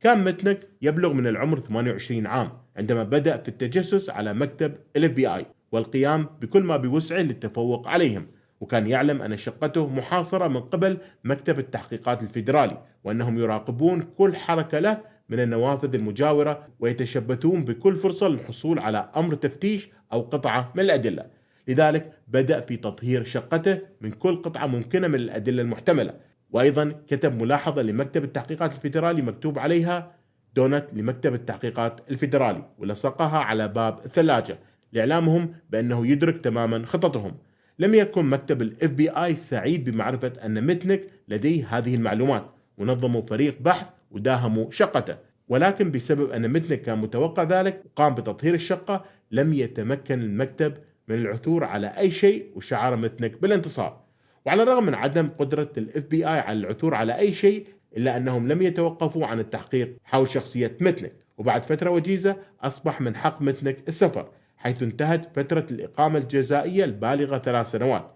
كان 0.00 0.24
متنك 0.24 0.68
يبلغ 0.82 1.12
من 1.12 1.26
العمر 1.26 1.60
28 1.60 2.26
عام 2.26 2.52
عندما 2.76 3.02
بدأ 3.02 3.36
في 3.36 3.48
التجسس 3.48 4.10
على 4.10 4.34
مكتب 4.34 4.74
ال 4.96 5.10
FBI 5.10 5.46
والقيام 5.72 6.26
بكل 6.40 6.62
ما 6.62 6.76
بوسعه 6.76 7.18
للتفوق 7.18 7.88
عليهم. 7.88 8.26
وكان 8.60 8.86
يعلم 8.86 9.22
أن 9.22 9.36
شقته 9.36 9.88
محاصرة 9.88 10.48
من 10.48 10.60
قبل 10.60 10.98
مكتب 11.24 11.58
التحقيقات 11.58 12.22
الفيدرالي 12.22 12.82
وأنهم 13.04 13.38
يراقبون 13.38 14.02
كل 14.02 14.36
حركة 14.36 14.78
له 14.78 15.00
من 15.28 15.40
النوافذ 15.40 15.94
المجاورة 15.94 16.66
ويتشبثون 16.80 17.64
بكل 17.64 17.96
فرصة 17.96 18.28
للحصول 18.28 18.78
على 18.78 19.10
أمر 19.16 19.34
تفتيش 19.34 19.88
أو 20.12 20.20
قطعة 20.20 20.72
من 20.74 20.80
الأدلة. 20.80 21.26
لذلك 21.68 22.12
بدأ 22.28 22.60
في 22.60 22.76
تطهير 22.76 23.24
شقته 23.24 23.78
من 24.00 24.10
كل 24.10 24.42
قطعة 24.42 24.66
ممكنة 24.66 25.08
من 25.08 25.14
الأدلة 25.14 25.62
المحتملة. 25.62 26.14
وأيضا 26.50 26.94
كتب 27.08 27.42
ملاحظة 27.42 27.82
لمكتب 27.82 28.24
التحقيقات 28.24 28.74
الفيدرالي 28.74 29.22
مكتوب 29.22 29.58
عليها 29.58 30.12
دونت 30.54 30.94
لمكتب 30.94 31.34
التحقيقات 31.34 32.00
الفيدرالي 32.10 32.68
ولصقها 32.78 33.38
على 33.38 33.68
باب 33.68 33.98
الثلاجة 34.04 34.58
لإعلامهم 34.92 35.54
بأنه 35.70 36.06
يدرك 36.06 36.44
تماما 36.44 36.86
خططهم. 36.86 37.34
لم 37.78 37.94
يكن 37.94 38.24
مكتب 38.24 38.62
ال 38.62 38.90
FBI 38.90 39.34
سعيد 39.34 39.90
بمعرفة 39.90 40.32
أن 40.44 40.66
متنك 40.66 41.02
لديه 41.28 41.78
هذه 41.78 41.94
المعلومات. 41.94 42.50
ونظموا 42.78 43.22
فريق 43.22 43.56
بحث 43.60 43.86
وداهموا 44.10 44.70
شقته. 44.70 45.16
ولكن 45.48 45.90
بسبب 45.90 46.30
أن 46.30 46.52
متنك 46.52 46.82
كان 46.82 46.98
متوقع 46.98 47.42
ذلك 47.42 47.82
وقام 47.84 48.14
بتطهير 48.14 48.54
الشقة. 48.54 49.04
لم 49.30 49.52
يتمكن 49.52 50.20
المكتب 50.20 50.74
من 51.08 51.14
العثور 51.14 51.64
على 51.64 51.86
أي 51.86 52.10
شيء 52.10 52.46
وشعر 52.54 52.96
متنك 52.96 53.42
بالانتصار. 53.42 54.00
وعلى 54.46 54.62
الرغم 54.62 54.86
من 54.86 54.94
عدم 54.94 55.28
قدرة 55.38 55.72
الاف 55.78 56.06
بي 56.06 56.16
اي 56.16 56.38
على 56.38 56.58
العثور 56.58 56.94
على 56.94 57.18
أي 57.18 57.32
شيء 57.32 57.66
إلا 57.96 58.16
أنهم 58.16 58.48
لم 58.48 58.62
يتوقفوا 58.62 59.26
عن 59.26 59.40
التحقيق 59.40 59.96
حول 60.04 60.30
شخصية 60.30 60.76
متنك. 60.80 61.12
وبعد 61.38 61.64
فترة 61.64 61.90
وجيزة 61.90 62.36
أصبح 62.62 63.00
من 63.00 63.16
حق 63.16 63.42
متنك 63.42 63.78
السفر. 63.88 64.28
حيث 64.64 64.82
انتهت 64.82 65.36
فترة 65.36 65.66
الإقامة 65.70 66.18
الجزائية 66.18 66.84
البالغة 66.84 67.38
ثلاث 67.38 67.70
سنوات. 67.70 68.10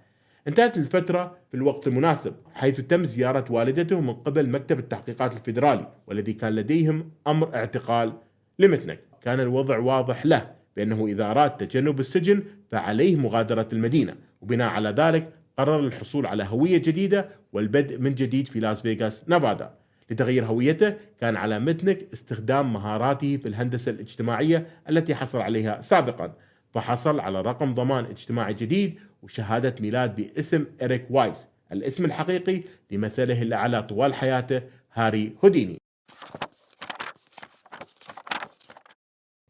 انتهت 0.48 0.76
الفترة 0.76 1.36
في 1.50 1.56
الوقت 1.56 1.86
المناسب 1.86 2.34
حيث 2.54 2.80
تم 2.80 3.04
زيارة 3.04 3.44
والدته 3.50 4.00
من 4.00 4.14
قبل 4.14 4.50
مكتب 4.50 4.78
التحقيقات 4.78 5.32
الفيدرالي 5.36 5.92
والذي 6.06 6.32
كان 6.32 6.54
لديهم 6.54 7.10
أمر 7.26 7.54
اعتقال 7.54 8.12
لمتنك. 8.58 9.00
كان 9.22 9.40
الوضع 9.40 9.78
واضح 9.78 10.26
له 10.26 10.50
بأنه 10.76 11.06
إذا 11.06 11.24
أراد 11.30 11.56
تجنب 11.56 12.00
السجن 12.00 12.42
فعليه 12.70 13.16
مغادرة 13.16 13.68
المدينة. 13.72 14.14
وبناء 14.40 14.68
على 14.68 14.88
ذلك 14.88 15.32
قرر 15.58 15.86
الحصول 15.86 16.26
على 16.26 16.44
هوية 16.44 16.78
جديدة 16.78 17.28
والبدء 17.52 17.98
من 17.98 18.14
جديد 18.14 18.48
في 18.48 18.60
لاس 18.60 18.82
فيغاس 18.82 19.24
نيفادا. 19.28 19.74
لتغيير 20.10 20.44
هويته 20.44 20.94
كان 21.20 21.36
على 21.36 21.58
متنك 21.58 22.06
استخدام 22.12 22.72
مهاراته 22.72 23.36
في 23.36 23.48
الهندسة 23.48 23.90
الاجتماعية 23.90 24.66
التي 24.88 25.14
حصل 25.14 25.40
عليها 25.40 25.80
سابقا. 25.80 26.34
فحصل 26.74 27.20
على 27.20 27.40
رقم 27.40 27.74
ضمان 27.74 28.04
اجتماعي 28.04 28.54
جديد 28.54 28.98
وشهادة 29.22 29.74
ميلاد 29.80 30.16
باسم 30.16 30.66
إريك 30.82 31.06
وايس 31.10 31.46
الاسم 31.72 32.04
الحقيقي 32.04 32.62
لمثله 32.90 33.42
الأعلى 33.42 33.82
طوال 33.82 34.14
حياته 34.14 34.62
هاري 34.94 35.36
هوديني. 35.44 35.78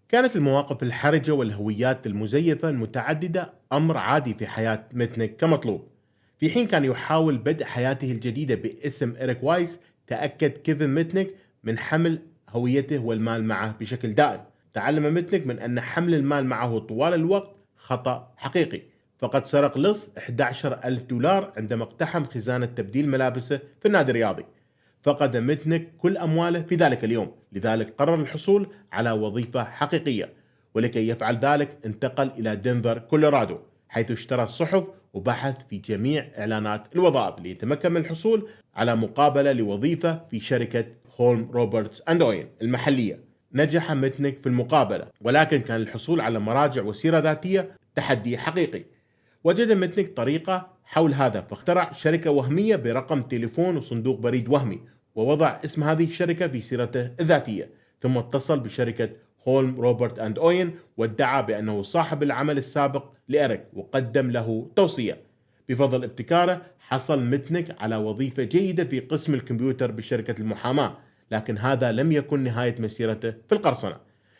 كانت 0.08 0.36
المواقف 0.36 0.82
الحرجة 0.82 1.32
والهويات 1.32 2.06
المزيفة 2.06 2.68
المتعددة 2.68 3.52
أمر 3.72 3.96
عادي 3.96 4.34
في 4.34 4.46
حياة 4.46 4.84
متنك 4.92 5.36
كمطلوب. 5.36 5.88
في 6.38 6.50
حين 6.50 6.66
كان 6.66 6.84
يحاول 6.84 7.38
بدء 7.38 7.64
حياته 7.64 8.12
الجديدة 8.12 8.54
باسم 8.54 9.16
إريك 9.20 9.42
وايس 9.42 9.80
تأكد 10.08 10.50
كيفن 10.50 10.94
متنك 10.94 11.30
من 11.64 11.78
حمل 11.78 12.18
هويته 12.48 12.98
والمال 12.98 13.44
معه 13.44 13.74
بشكل 13.80 14.12
دائم. 14.14 14.40
تعلم 14.72 15.14
متنك 15.14 15.46
من 15.46 15.58
أن 15.58 15.80
حمل 15.80 16.14
المال 16.14 16.46
معه 16.46 16.78
طوال 16.78 17.14
الوقت 17.14 17.56
خطأ 17.76 18.32
حقيقي. 18.36 18.82
فقد 19.18 19.46
سرق 19.46 19.78
لص 19.78 20.10
11 20.18 20.80
ألف 20.84 21.02
دولار 21.04 21.52
عندما 21.56 21.82
اقتحم 21.82 22.24
خزانة 22.24 22.66
تبديل 22.66 23.08
ملابسه 23.08 23.60
في 23.80 23.88
النادي 23.88 24.10
الرياضي. 24.10 24.44
فقد 25.02 25.36
متنك 25.36 25.88
كل 25.98 26.16
أمواله 26.16 26.62
في 26.62 26.74
ذلك 26.74 27.04
اليوم. 27.04 27.32
لذلك 27.52 27.94
قرر 27.98 28.14
الحصول 28.14 28.66
على 28.92 29.10
وظيفة 29.10 29.64
حقيقية 29.64 30.32
ولكي 30.74 31.08
يفعل 31.08 31.36
ذلك 31.36 31.78
انتقل 31.86 32.30
إلى 32.38 32.56
دنفر 32.56 32.98
كولورادو 32.98 33.58
حيث 33.88 34.10
اشترى 34.10 34.46
صحف 34.46 34.88
وبحث 35.18 35.56
في 35.70 35.78
جميع 35.78 36.28
إعلانات 36.38 36.94
الوظائف 36.94 37.40
ليتمكن 37.40 37.92
من 37.92 38.00
الحصول 38.00 38.48
على 38.74 38.96
مقابلة 38.96 39.52
لوظيفة 39.52 40.24
في 40.30 40.40
شركة 40.40 40.84
Holme 41.20 41.50
Roberts 41.50 42.02
and 42.08 42.22
Owen 42.22 42.48
المحلية. 42.62 43.20
نجح 43.54 43.92
متنك 43.92 44.38
في 44.38 44.46
المقابلة 44.46 45.06
ولكن 45.20 45.60
كان 45.60 45.76
الحصول 45.76 46.20
على 46.20 46.38
مراجع 46.38 46.82
وسيرة 46.82 47.18
ذاتية 47.18 47.70
تحدي 47.94 48.38
حقيقي. 48.38 48.84
وجد 49.44 49.72
متنك 49.72 50.16
طريقة 50.16 50.68
حول 50.84 51.14
هذا 51.14 51.40
فاخترع 51.40 51.92
شركة 51.92 52.30
وهمية 52.30 52.76
برقم 52.76 53.22
تليفون 53.22 53.76
وصندوق 53.76 54.18
بريد 54.18 54.48
وهمي 54.48 54.80
ووضع 55.14 55.58
اسم 55.64 55.84
هذه 55.84 56.04
الشركة 56.04 56.48
في 56.48 56.60
سيرته 56.60 57.10
الذاتية 57.20 57.70
ثم 58.00 58.18
اتصل 58.18 58.60
بشركة 58.60 59.10
هولم 59.48 59.80
روبرت 59.80 60.20
أند 60.20 60.38
أوين 60.38 60.76
وادعى 60.96 61.42
بأنه 61.42 61.82
صاحب 61.82 62.22
العمل 62.22 62.58
السابق 62.58 63.04
لإريك 63.28 63.64
وقدم 63.72 64.30
له 64.30 64.70
توصية. 64.76 65.18
بفضل 65.68 66.04
ابتكاره 66.04 66.62
حصل 66.80 67.24
متنك 67.24 67.76
على 67.82 67.96
وظيفة 67.96 68.42
جيدة 68.42 68.84
في 68.84 69.00
قسم 69.00 69.34
الكمبيوتر 69.34 69.90
بشركة 69.90 70.40
المحاماة 70.40 70.96
لكن 71.30 71.58
هذا 71.58 71.92
لم 71.92 72.12
يكن 72.12 72.40
نهاية 72.40 72.74
مسيرته 72.78 73.30
في 73.30 73.52
القرصنة. 73.52 73.96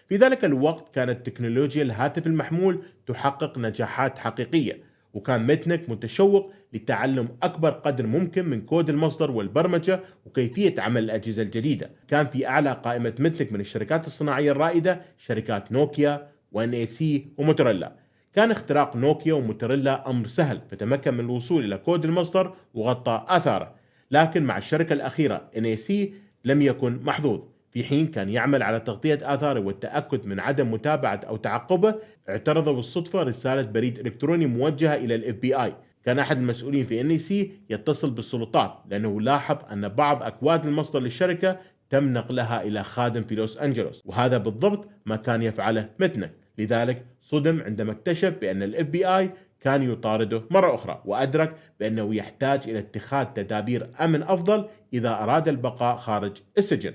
في 0.09 0.17
ذلك 0.17 0.45
الوقت 0.45 0.95
كانت 0.95 1.27
تكنولوجيا 1.27 1.83
الهاتف 1.83 2.27
المحمول 2.27 2.83
تحقق 3.07 3.59
نجاحات 3.59 4.19
حقيقية 4.19 4.79
وكان 5.15 5.47
متنك 5.47 5.91
متشوق 5.91 6.53
لتعلم 6.73 7.29
أكبر 7.43 7.71
قدر 7.71 8.07
ممكن 8.07 8.45
من 8.49 8.61
كود 8.61 8.91
المصدر 8.91 9.31
والبرمجة 9.31 10.01
وكيفية 10.27 10.75
عمل 10.79 11.05
الأجهزة 11.05 11.43
الجديدة. 11.43 11.91
كان 12.09 12.27
في 12.27 12.47
أعلى 12.47 12.73
قائمة 12.85 13.15
متنك 13.19 13.53
من 13.53 13.61
الشركات 13.61 14.07
الصناعية 14.07 14.53
الرائدة 14.53 15.01
شركات 15.19 15.73
نوكيا 15.73 16.29
و 16.53 16.58
NEC 16.58 16.75
وموتورولا. 16.75 17.93
كان 18.35 18.51
اختراق 18.51 18.97
نوكيا 18.97 19.35
وموتورولا 19.35 20.11
أمر 20.11 20.27
سهل 20.27 20.61
فتمكن 20.71 21.15
من 21.15 21.21
الوصول 21.21 21.65
إلى 21.65 21.77
كود 21.77 22.05
المصدر 22.05 22.55
وغطى 22.75 23.25
آثاره. 23.29 23.75
لكن 24.11 24.43
مع 24.43 24.59
الشركة 24.59 24.93
الأخيرة 24.93 25.51
NEC 25.57 26.15
لم 26.45 26.63
يكن 26.63 27.01
محظوظ. 27.03 27.45
في 27.71 27.85
حين 27.85 28.07
كان 28.07 28.29
يعمل 28.29 28.63
على 28.63 28.81
تغطية 28.81 29.19
آثاره 29.23 29.61
والتأكد 29.61 30.27
من 30.27 30.41
عدم 30.41 30.73
متابعة 30.73 31.21
أو 31.29 31.37
تعقبه 31.37 31.95
اعترض 32.29 32.69
بالصدفة 32.69 33.23
رسالة 33.23 33.63
بريد 33.63 33.99
إلكتروني 33.99 34.47
موجهة 34.47 34.95
إلى 34.95 35.33
ال 35.33 35.55
FBI 35.55 35.75
كان 36.05 36.19
أحد 36.19 36.37
المسؤولين 36.39 36.87
في 36.87 37.01
NEC 37.01 37.53
يتصل 37.71 38.11
بالسلطات 38.11 38.75
لأنه 38.91 39.21
لاحظ 39.21 39.57
أن 39.73 39.89
بعض 39.89 40.23
أكواد 40.23 40.67
المصدر 40.67 41.01
للشركة 41.01 41.59
تم 41.91 42.13
نقلها 42.13 42.63
إلى 42.63 42.85
خادم 42.85 43.23
في 43.23 43.35
لوس 43.35 43.59
أنجلوس 43.59 44.03
وهذا 44.07 44.39
بالضبط 44.39 44.89
ما 45.07 45.17
كان 45.17 45.43
يفعله 45.43 45.89
متنك 45.99 46.33
لذلك 46.59 47.05
صدم 47.23 47.63
عندما 47.63 47.93
اكتشف 47.93 48.35
بأن 48.41 48.63
ال 48.63 48.87
FBI 48.87 49.31
كان 49.61 49.93
يطارده 49.93 50.43
مرة 50.51 50.75
أخرى 50.75 51.03
وأدرك 51.05 51.57
بأنه 51.81 52.15
يحتاج 52.15 52.69
إلى 52.69 52.79
اتخاذ 52.79 53.27
تدابير 53.27 53.91
أمن 54.01 54.23
أفضل 54.23 54.69
إذا 54.93 55.11
أراد 55.11 55.49
البقاء 55.49 55.97
خارج 55.97 56.37
السجن. 56.59 56.93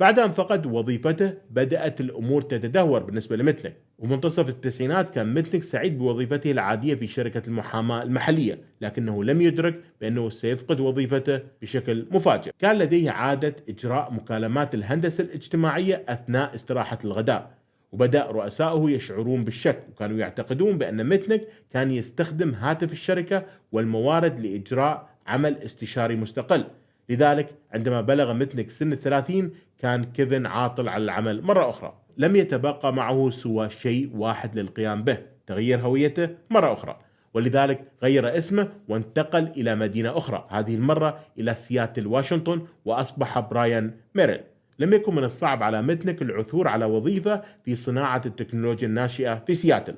بعد 0.00 0.18
أن 0.18 0.32
فقد 0.32 0.66
وظيفته 0.66 1.34
بدأت 1.50 2.00
الأمور 2.00 2.42
تتدهور 2.42 3.02
بالنسبة 3.02 3.36
لمتنك. 3.36 3.76
ومنتصف 3.98 4.48
التسعينات 4.48 5.10
كان 5.10 5.34
متنك 5.34 5.62
سعيد 5.62 5.98
بوظيفته 5.98 6.50
العادية 6.50 6.94
في 6.94 7.06
شركة 7.06 7.42
المحاماة 7.48 8.02
المحلية 8.02 8.58
لكنه 8.80 9.24
لم 9.24 9.40
يدرك 9.42 9.80
بأنه 10.00 10.28
سيفقد 10.28 10.80
وظيفته 10.80 11.40
بشكل 11.62 12.06
مفاجئ. 12.10 12.50
كان 12.58 12.78
لديه 12.78 13.10
عادة 13.10 13.56
إجراء 13.68 14.12
مكالمات 14.12 14.74
الهندسة 14.74 15.24
الاجتماعية 15.24 16.04
أثناء 16.08 16.54
استراحة 16.54 16.98
الغداء 17.04 17.58
وبدأ 17.92 18.26
رؤساؤه 18.26 18.90
يشعرون 18.90 19.44
بالشك 19.44 19.84
وكانوا 19.92 20.18
يعتقدون 20.18 20.78
بأن 20.78 21.06
متنك 21.08 21.48
كان 21.72 21.90
يستخدم 21.90 22.54
هاتف 22.54 22.92
الشركة 22.92 23.46
والموارد 23.72 24.40
لإجراء 24.40 25.08
عمل 25.26 25.58
استشاري 25.58 26.16
مستقل. 26.16 26.64
لذلك 27.08 27.48
عندما 27.72 28.00
بلغ 28.00 28.32
متنك 28.32 28.70
سن 28.70 28.92
الثلاثين 28.92 29.50
كان 29.78 30.04
كيفن 30.04 30.46
عاطل 30.46 30.88
على 30.88 31.04
العمل. 31.04 31.42
مرة 31.42 31.70
أخرى 31.70 31.94
لم 32.16 32.36
يتبقى 32.36 32.92
معه 32.92 33.30
سوى 33.30 33.70
شيء 33.70 34.10
واحد 34.14 34.58
للقيام 34.58 35.04
به. 35.04 35.18
تغيير 35.46 35.80
هويته 35.80 36.28
مرة 36.50 36.72
أخرى. 36.72 36.98
ولذلك 37.34 37.84
غير 38.02 38.38
اسمه 38.38 38.68
وانتقل 38.88 39.48
إلى 39.56 39.74
مدينة 39.74 40.18
أخرى. 40.18 40.46
هذه 40.50 40.74
المرة 40.74 41.20
إلى 41.38 41.54
سياتل 41.54 42.06
واشنطن 42.06 42.62
وأصبح 42.84 43.38
براين 43.40 43.90
ميريل. 44.14 44.40
لم 44.78 44.92
يكن 44.92 45.14
من 45.14 45.24
الصعب 45.24 45.62
على 45.62 45.82
متنك 45.82 46.22
العثور 46.22 46.68
على 46.68 46.84
وظيفة 46.84 47.42
في 47.64 47.74
صناعة 47.74 48.22
التكنولوجيا 48.26 48.88
الناشئة 48.88 49.42
في 49.46 49.54
سياتل. 49.54 49.94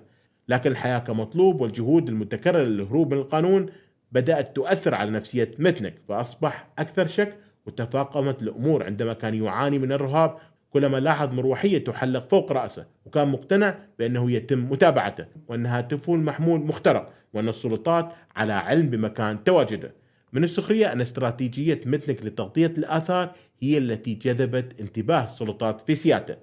لكن 0.49 0.71
الحياة 0.71 0.99
كمطلوب 0.99 1.61
والجهود 1.61 2.09
المتكررة 2.09 2.63
للهروب 2.63 3.15
من 3.15 3.21
القانون 3.21 3.67
بدأت 4.13 4.57
تؤثر 4.57 4.95
على 4.95 5.11
نفسية 5.11 5.51
متنك 5.59 5.95
فأصبح 6.09 6.69
أكثر 6.79 7.07
شك 7.07 7.37
وتفاقمت 7.71 8.43
الأمور 8.43 8.85
عندما 8.85 9.13
كان 9.13 9.35
يعاني 9.35 9.79
من 9.79 9.93
الرهاب 9.93 10.37
كلما 10.71 10.97
لاحظ 11.01 11.35
مروحية 11.35 11.85
تحلق 11.85 12.29
فوق 12.29 12.53
رأسه 12.53 12.87
وكان 13.07 13.29
مقتنع 13.29 13.79
بأنه 13.99 14.31
يتم 14.31 14.71
متابعته 14.71 15.27
وأن 15.49 15.67
هاتفه 15.67 16.15
المحمول 16.15 16.61
مخترق 16.61 17.13
وأن 17.35 17.49
السلطات 17.49 18.13
على 18.37 18.53
علم 18.53 18.91
بمكان 18.91 19.45
تواجده. 19.45 19.95
من 20.33 20.45
السخرية 20.45 20.93
أن 20.93 21.01
استراتيجية 21.01 21.81
متنك 21.87 22.27
لتغطية 22.27 22.75
الآثار 22.79 23.33
هي 23.61 23.79
التي 23.79 24.15
جذبت 24.15 24.81
انتباه 24.81 25.25
السلطات 25.25 25.81
في 25.81 25.95
سياتل 25.95 26.37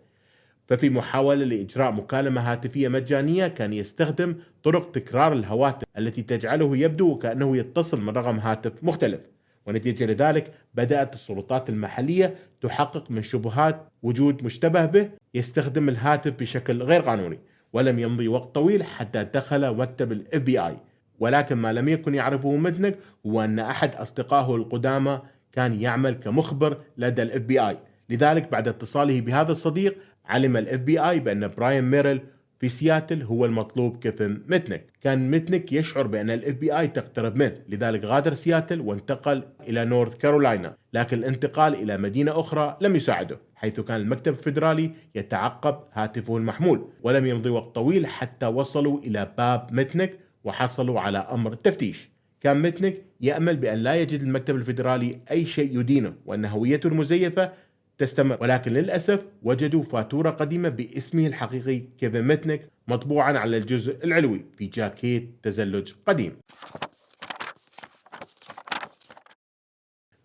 ففي 0.67 0.89
محاولة 0.89 1.45
لإجراء 1.45 1.91
مكالمة 1.91 2.41
هاتفية 2.41 2.87
مجانية 2.87 3.47
كان 3.47 3.73
يستخدم 3.73 4.35
طرق 4.63 4.91
تكرار 4.91 5.33
الهواتف 5.33 5.83
التي 5.97 6.21
تجعله 6.21 6.77
يبدو 6.77 7.11
وكأنه 7.11 7.57
يتصل 7.57 8.01
من 8.01 8.09
رقم 8.09 8.39
هاتف 8.39 8.83
مختلف. 8.83 9.36
ونتيجة 9.67 10.05
لذلك 10.05 10.53
بدأت 10.75 11.13
السلطات 11.13 11.69
المحلية 11.69 12.35
تحقق 12.61 13.11
من 13.11 13.21
شبهات 13.21 13.87
وجود 14.03 14.43
مشتبه 14.43 14.85
به 14.85 15.09
يستخدم 15.33 15.89
الهاتف 15.89 16.33
بشكل 16.39 16.83
غير 16.83 17.01
قانوني 17.01 17.39
ولم 17.73 17.99
يمضي 17.99 18.27
وقت 18.27 18.55
طويل 18.55 18.83
حتى 18.83 19.23
دخل 19.23 19.75
مكتب 19.75 20.11
ال 20.11 20.41
FBI 20.41 20.77
ولكن 21.19 21.55
ما 21.55 21.73
لم 21.73 21.89
يكن 21.89 22.15
يعرفه 22.15 22.55
متنك 22.55 22.97
هو 23.25 23.43
أن 23.43 23.59
أحد 23.59 23.95
أصدقائه 23.95 24.55
القدامى 24.55 25.21
كان 25.51 25.81
يعمل 25.81 26.13
كمخبر 26.13 26.77
لدى 26.97 27.21
ال 27.21 27.41
FBI 27.41 27.77
لذلك 28.09 28.51
بعد 28.51 28.67
اتصاله 28.67 29.21
بهذا 29.21 29.51
الصديق 29.51 29.97
علم 30.25 30.57
ال 30.57 30.79
FBI 30.79 31.19
بأن 31.19 31.47
براين 31.47 31.83
ميرل 31.83 32.21
في 32.59 32.69
سياتل 32.69 33.23
هو 33.23 33.45
المطلوب 33.45 33.99
كيفن 33.99 34.41
متنك. 34.47 34.85
كان 35.01 35.31
متنك 35.31 35.73
يشعر 35.73 36.07
بأن 36.07 36.29
ال 36.29 36.53
FBI 36.53 36.87
تقترب 36.87 37.35
منه 37.35 37.55
لذلك 37.69 38.03
غادر 38.03 38.33
سياتل 38.33 38.81
وانتقل 38.81 39.43
إلى 39.67 39.85
نورث 39.85 40.15
كارولاينا 40.15 40.75
لكن 40.93 41.17
الانتقال 41.17 41.73
إلى 41.73 41.97
مدينة 41.97 42.39
أخرى 42.39 42.77
لم 42.81 42.95
يساعده 42.95 43.39
حيث 43.55 43.79
كان 43.79 44.01
المكتب 44.01 44.31
الفيدرالي 44.31 44.91
يتعقب 45.15 45.79
هاتفه 45.93 46.37
المحمول 46.37 46.87
ولم 47.03 47.25
يمضي 47.25 47.49
وقت 47.49 47.75
طويل 47.75 48.07
حتى 48.07 48.45
وصلوا 48.45 48.99
إلى 48.99 49.31
باب 49.37 49.67
متنك 49.71 50.19
وحصلوا 50.43 50.99
على 50.99 51.17
أمر 51.17 51.53
التفتيش 51.53 52.09
كان 52.41 52.61
متنك 52.61 53.01
يأمل 53.21 53.57
بأن 53.57 53.77
لا 53.77 53.95
يجد 53.95 54.21
المكتب 54.21 54.55
الفيدرالي 54.55 55.19
أي 55.31 55.45
شيء 55.45 55.79
يدينه 55.79 56.13
وأن 56.25 56.45
هويته 56.45 56.87
المزيفة 56.87 57.51
تستمر. 57.97 58.37
ولكن 58.41 58.71
للأسف 58.71 59.25
وجدوا 59.43 59.83
فاتورة 59.83 60.29
قديمة 60.29 60.69
باسمه 60.69 61.27
الحقيقي 61.27 61.79
كيفن 61.99 62.27
متنك 62.27 62.69
مطبوعا 62.87 63.37
على 63.37 63.57
الجزء 63.57 64.03
العلوي 64.03 64.45
في 64.57 64.65
جاكيت 64.65 65.29
تزلج 65.43 65.91
قديم. 66.05 66.37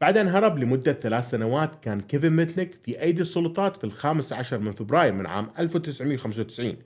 بعد 0.01 0.17
أن 0.17 0.29
هرب 0.29 0.59
لمدة 0.59 0.93
ثلاث 0.93 1.31
سنوات 1.31 1.85
كان 1.85 2.01
كيفن 2.01 2.33
متنك 2.33 2.71
في 2.85 3.03
أيدي 3.03 3.23
السلطات 3.23 3.77
في 3.77 3.85
الخامس 3.85 4.33
عشر 4.33 4.59
من 4.59 4.73
فبراير 4.73 5.13
من 5.13 5.27
عام 5.27 5.51
1995 5.59 6.77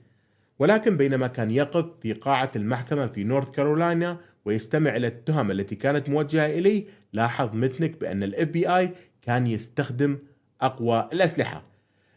ولكن 0.59 0.97
بينما 0.97 1.27
كان 1.27 1.51
يقف 1.51 1.85
في 2.01 2.13
قاعة 2.13 2.51
المحكمة 2.55 3.07
في 3.07 3.23
نورث 3.23 3.49
كارولاينا 3.49 4.17
ويستمع 4.45 4.95
إلى 4.95 5.07
التهم 5.07 5.51
التي 5.51 5.75
كانت 5.75 6.09
موجهة 6.09 6.45
إليه 6.45 6.85
لاحظ 7.13 7.55
متنك 7.55 7.99
بأن 7.99 8.23
ال 8.23 8.47
FBI 8.47 8.91
كان 9.21 9.47
يستخدم 9.47 10.17
أقوى 10.61 11.09
الأسلحة. 11.13 11.63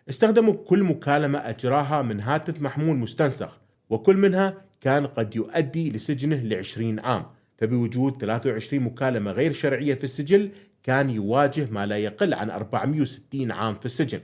استخدموا 0.08 0.54
كل 0.54 0.84
مكالمة 0.84 1.38
أجراها 1.38 2.02
من 2.02 2.20
هاتف 2.20 2.62
محمول 2.62 2.96
مستنسخ 2.96 3.58
وكل 3.90 4.16
منها 4.16 4.54
كان 4.80 5.06
قد 5.06 5.36
يؤدي 5.36 5.90
لسجنه 5.90 6.36
لعشرين 6.36 7.00
عام. 7.00 7.26
فبوجود 7.58 8.16
23 8.20 8.82
مكالمة 8.82 9.30
غير 9.30 9.52
شرعية 9.52 9.94
في 9.94 10.04
السجل 10.04 10.50
كان 10.82 11.10
يواجه 11.10 11.68
ما 11.70 11.86
لا 11.86 11.98
يقل 11.98 12.34
عن 12.34 12.50
460 12.50 13.50
عام 13.50 13.74
في 13.74 13.86
السجن. 13.86 14.20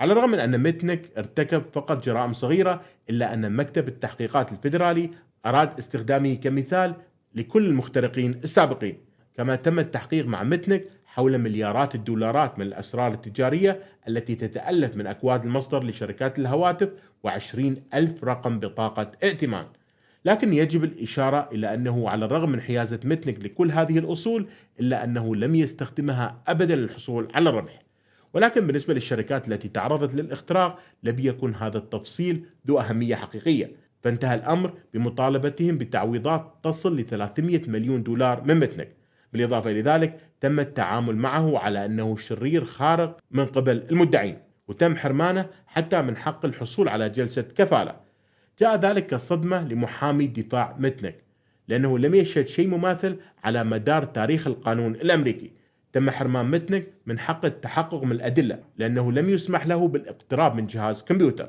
على 0.00 0.12
الرغم 0.12 0.30
من 0.30 0.38
أن 0.38 0.62
متنك 0.62 1.10
ارتكب 1.18 1.62
فقط 1.62 2.04
جرائم 2.04 2.32
صغيرة 2.32 2.82
إلا 3.10 3.34
أن 3.34 3.52
مكتب 3.52 3.88
التحقيقات 3.88 4.52
الفيدرالي 4.52 5.10
أراد 5.46 5.78
استخدامه 5.78 6.34
كمثال 6.34 6.94
لكل 7.34 7.66
المخترقين 7.66 8.40
السابقين. 8.44 8.98
كما 9.36 9.56
تم 9.56 9.78
التحقيق 9.78 10.26
مع 10.26 10.42
متنك 10.42 10.84
حول 11.18 11.38
مليارات 11.38 11.94
الدولارات 11.94 12.58
من 12.58 12.66
الأسرار 12.66 13.12
التجارية 13.12 13.82
التي 14.08 14.34
تتألف 14.34 14.96
من 14.96 15.06
أكواد 15.06 15.44
المصدر 15.44 15.84
لشركات 15.84 16.38
الهواتف 16.38 16.90
وعشرين 17.22 17.82
ألف 17.94 18.24
رقم 18.24 18.58
بطاقة 18.58 19.12
ائتمان. 19.22 19.66
لكن 20.24 20.52
يجب 20.52 20.84
الإشارة 20.84 21.48
إلى 21.52 21.74
أنه 21.74 22.08
على 22.08 22.24
الرغم 22.24 22.50
من 22.50 22.60
حيازة 22.60 23.00
متنك 23.04 23.44
لكل 23.44 23.72
هذه 23.72 23.98
الأصول 23.98 24.46
إلا 24.80 25.04
أنه 25.04 25.36
لم 25.36 25.54
يستخدمها 25.54 26.42
أبدا 26.48 26.76
للحصول 26.76 27.28
على 27.34 27.50
الربح. 27.50 27.82
ولكن 28.34 28.66
بالنسبة 28.66 28.94
للشركات 28.94 29.48
التي 29.48 29.68
تعرضت 29.68 30.14
للاختراق 30.14 30.78
لم 31.02 31.16
يكن 31.18 31.54
هذا 31.54 31.78
التفصيل 31.78 32.44
ذو 32.66 32.80
أهمية 32.80 33.14
حقيقية. 33.14 33.72
فانتهى 34.02 34.34
الأمر 34.34 34.72
بمطالبتهم 34.94 35.78
بتعويضات 35.78 36.54
تصل 36.62 36.96
ل 36.96 37.04
300 37.04 37.62
مليون 37.68 38.02
دولار 38.02 38.44
من 38.44 38.60
متنك. 38.60 38.98
بالإضافة 39.32 39.70
إلى 39.70 39.82
ذلك 39.82 40.27
تم 40.40 40.60
التعامل 40.60 41.16
معه 41.16 41.58
على 41.58 41.84
أنه 41.84 42.16
شرير 42.16 42.64
خارق 42.64 43.18
من 43.30 43.46
قبل 43.46 43.82
المدعين 43.90 44.38
وتم 44.68 44.96
حرمانه 44.96 45.46
حتى 45.66 46.02
من 46.02 46.16
حق 46.16 46.44
الحصول 46.44 46.88
على 46.88 47.08
جلسة 47.08 47.42
كفالة. 47.42 47.96
جاء 48.58 48.76
ذلك 48.76 49.06
كصدمة 49.06 49.68
لمحامي 49.68 50.26
دفاع 50.26 50.76
متنك 50.78 51.16
لأنه 51.68 51.98
لم 51.98 52.14
يشهد 52.14 52.46
شيء 52.46 52.68
مماثل 52.68 53.16
على 53.44 53.64
مدار 53.64 54.04
تاريخ 54.04 54.46
القانون 54.46 54.94
الأمريكي. 54.94 55.50
تم 55.92 56.10
حرمان 56.10 56.50
متنك 56.50 56.88
من 57.06 57.18
حق 57.18 57.44
التحقق 57.44 58.04
من 58.04 58.12
الأدلة 58.12 58.58
لأنه 58.76 59.12
لم 59.12 59.28
يسمح 59.28 59.66
له 59.66 59.88
بالاقتراب 59.88 60.54
من 60.54 60.66
جهاز 60.66 61.02
كمبيوتر. 61.02 61.48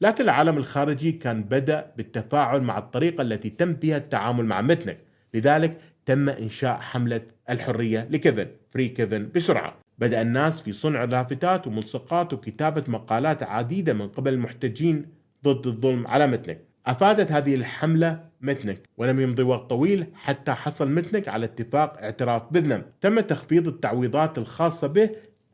لكن 0.00 0.24
العالم 0.24 0.56
الخارجي 0.56 1.12
كان 1.12 1.42
بدأ 1.42 1.92
بالتفاعل 1.96 2.60
مع 2.60 2.78
الطريقة 2.78 3.22
التي 3.22 3.50
تم 3.50 3.72
بها 3.72 3.96
التعامل 3.96 4.44
مع 4.44 4.60
متنك. 4.60 4.98
لذلك 5.34 5.80
تم 6.06 6.28
إنشاء 6.28 6.76
حملة 6.76 7.20
الحرية 7.50 8.08
لكيفن 8.10 8.46
فري 8.70 8.88
كيفن 8.88 9.28
بسرعة. 9.34 9.76
بدأ 9.98 10.22
الناس 10.22 10.62
في 10.62 10.72
صنع 10.72 11.04
لافتات 11.04 11.66
وملصقات 11.66 12.32
وكتابة 12.32 12.84
مقالات 12.88 13.42
عديدة 13.42 13.92
من 13.92 14.08
قبل 14.08 14.32
المحتجين 14.32 15.06
ضد 15.44 15.66
الظلم 15.66 16.06
على 16.06 16.26
متنك. 16.26 16.60
أفادت 16.86 17.32
هذه 17.32 17.54
الحملة 17.54 18.24
متنك 18.40 18.88
ولم 18.96 19.20
يمضي 19.20 19.42
وقت 19.42 19.70
طويل 19.70 20.06
حتى 20.14 20.52
حصل 20.52 20.90
متنك 20.90 21.28
على 21.28 21.44
اتفاق 21.44 21.98
اعتراف 22.02 22.52
بالذنب 22.52 22.84
تم 23.00 23.20
تخفيض 23.20 23.68
التعويضات 23.68 24.38
الخاصة 24.38 24.86
به 24.86 25.10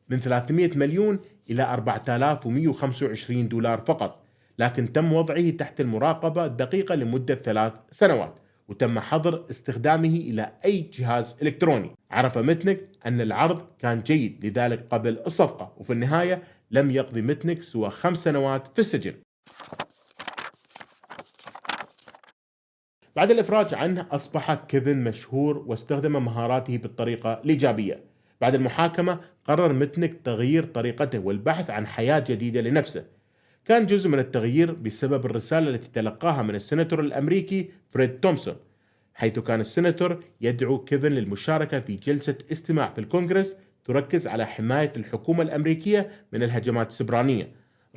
من 0.08 0.18
300 0.18 0.70
مليون 0.76 1.18
إلى 1.50 1.62
4125 1.62 3.48
دولار 3.48 3.78
فقط 3.78 4.24
لكن 4.58 4.92
تم 4.92 5.12
وضعه 5.12 5.50
تحت 5.50 5.80
المراقبة 5.80 6.44
الدقيقة 6.44 6.94
لمدة 6.94 7.34
ثلاث 7.34 7.72
سنوات. 7.90 8.34
وتم 8.70 8.98
حظر 8.98 9.46
استخدامه 9.50 10.16
إلى 10.16 10.52
أي 10.64 10.80
جهاز 10.80 11.36
إلكتروني. 11.42 11.90
عرف 12.10 12.38
متنك 12.38 12.88
أن 13.06 13.20
العرض 13.20 13.66
كان 13.78 13.98
جيد 13.98 14.46
لذلك 14.46 14.86
قبل 14.90 15.18
الصفقة 15.26 15.72
وفي 15.76 15.92
النهاية 15.92 16.42
لم 16.70 16.90
يقضي 16.90 17.22
متنك 17.22 17.62
سوى 17.62 17.90
خمس 17.90 18.24
سنوات 18.24 18.68
في 18.68 18.78
السجن. 18.78 19.14
بعد 23.16 23.30
الإفراج 23.30 23.74
عنه 23.74 24.06
أصبح 24.10 24.54
كيفن 24.54 25.04
مشهور 25.04 25.58
واستخدم 25.58 26.24
مهاراته 26.24 26.78
بالطريقة 26.78 27.32
الإيجابية. 27.44 28.04
بعد 28.40 28.54
المحاكمة 28.54 29.20
قرر 29.44 29.72
متنك 29.72 30.14
تغيير 30.24 30.64
طريقته 30.64 31.18
والبحث 31.18 31.70
عن 31.70 31.86
حياة 31.86 32.24
جديدة 32.28 32.60
لنفسه. 32.60 33.04
كان 33.70 33.86
جزء 33.86 34.08
من 34.08 34.18
التغيير 34.18 34.72
بسبب 34.72 35.26
الرسالة 35.26 35.70
التي 35.70 35.88
تلقاها 35.94 36.42
من 36.42 36.54
السناتور 36.54 37.00
الأمريكي 37.00 37.70
فريد 37.88 38.20
تومسون 38.20 38.56
حيث 39.14 39.38
كان 39.38 39.60
السناتور 39.60 40.24
يدعو 40.40 40.78
كيفن 40.78 41.12
للمشاركة 41.12 41.80
في 41.80 41.96
جلسة 41.96 42.34
استماع 42.52 42.92
في 42.92 43.00
الكونغرس 43.00 43.56
تركز 43.84 44.26
على 44.26 44.46
حماية 44.46 44.92
الحكومة 44.96 45.42
الأمريكية 45.42 46.10
من 46.32 46.42
الهجمات 46.42 46.88
السبرانية. 46.88 47.48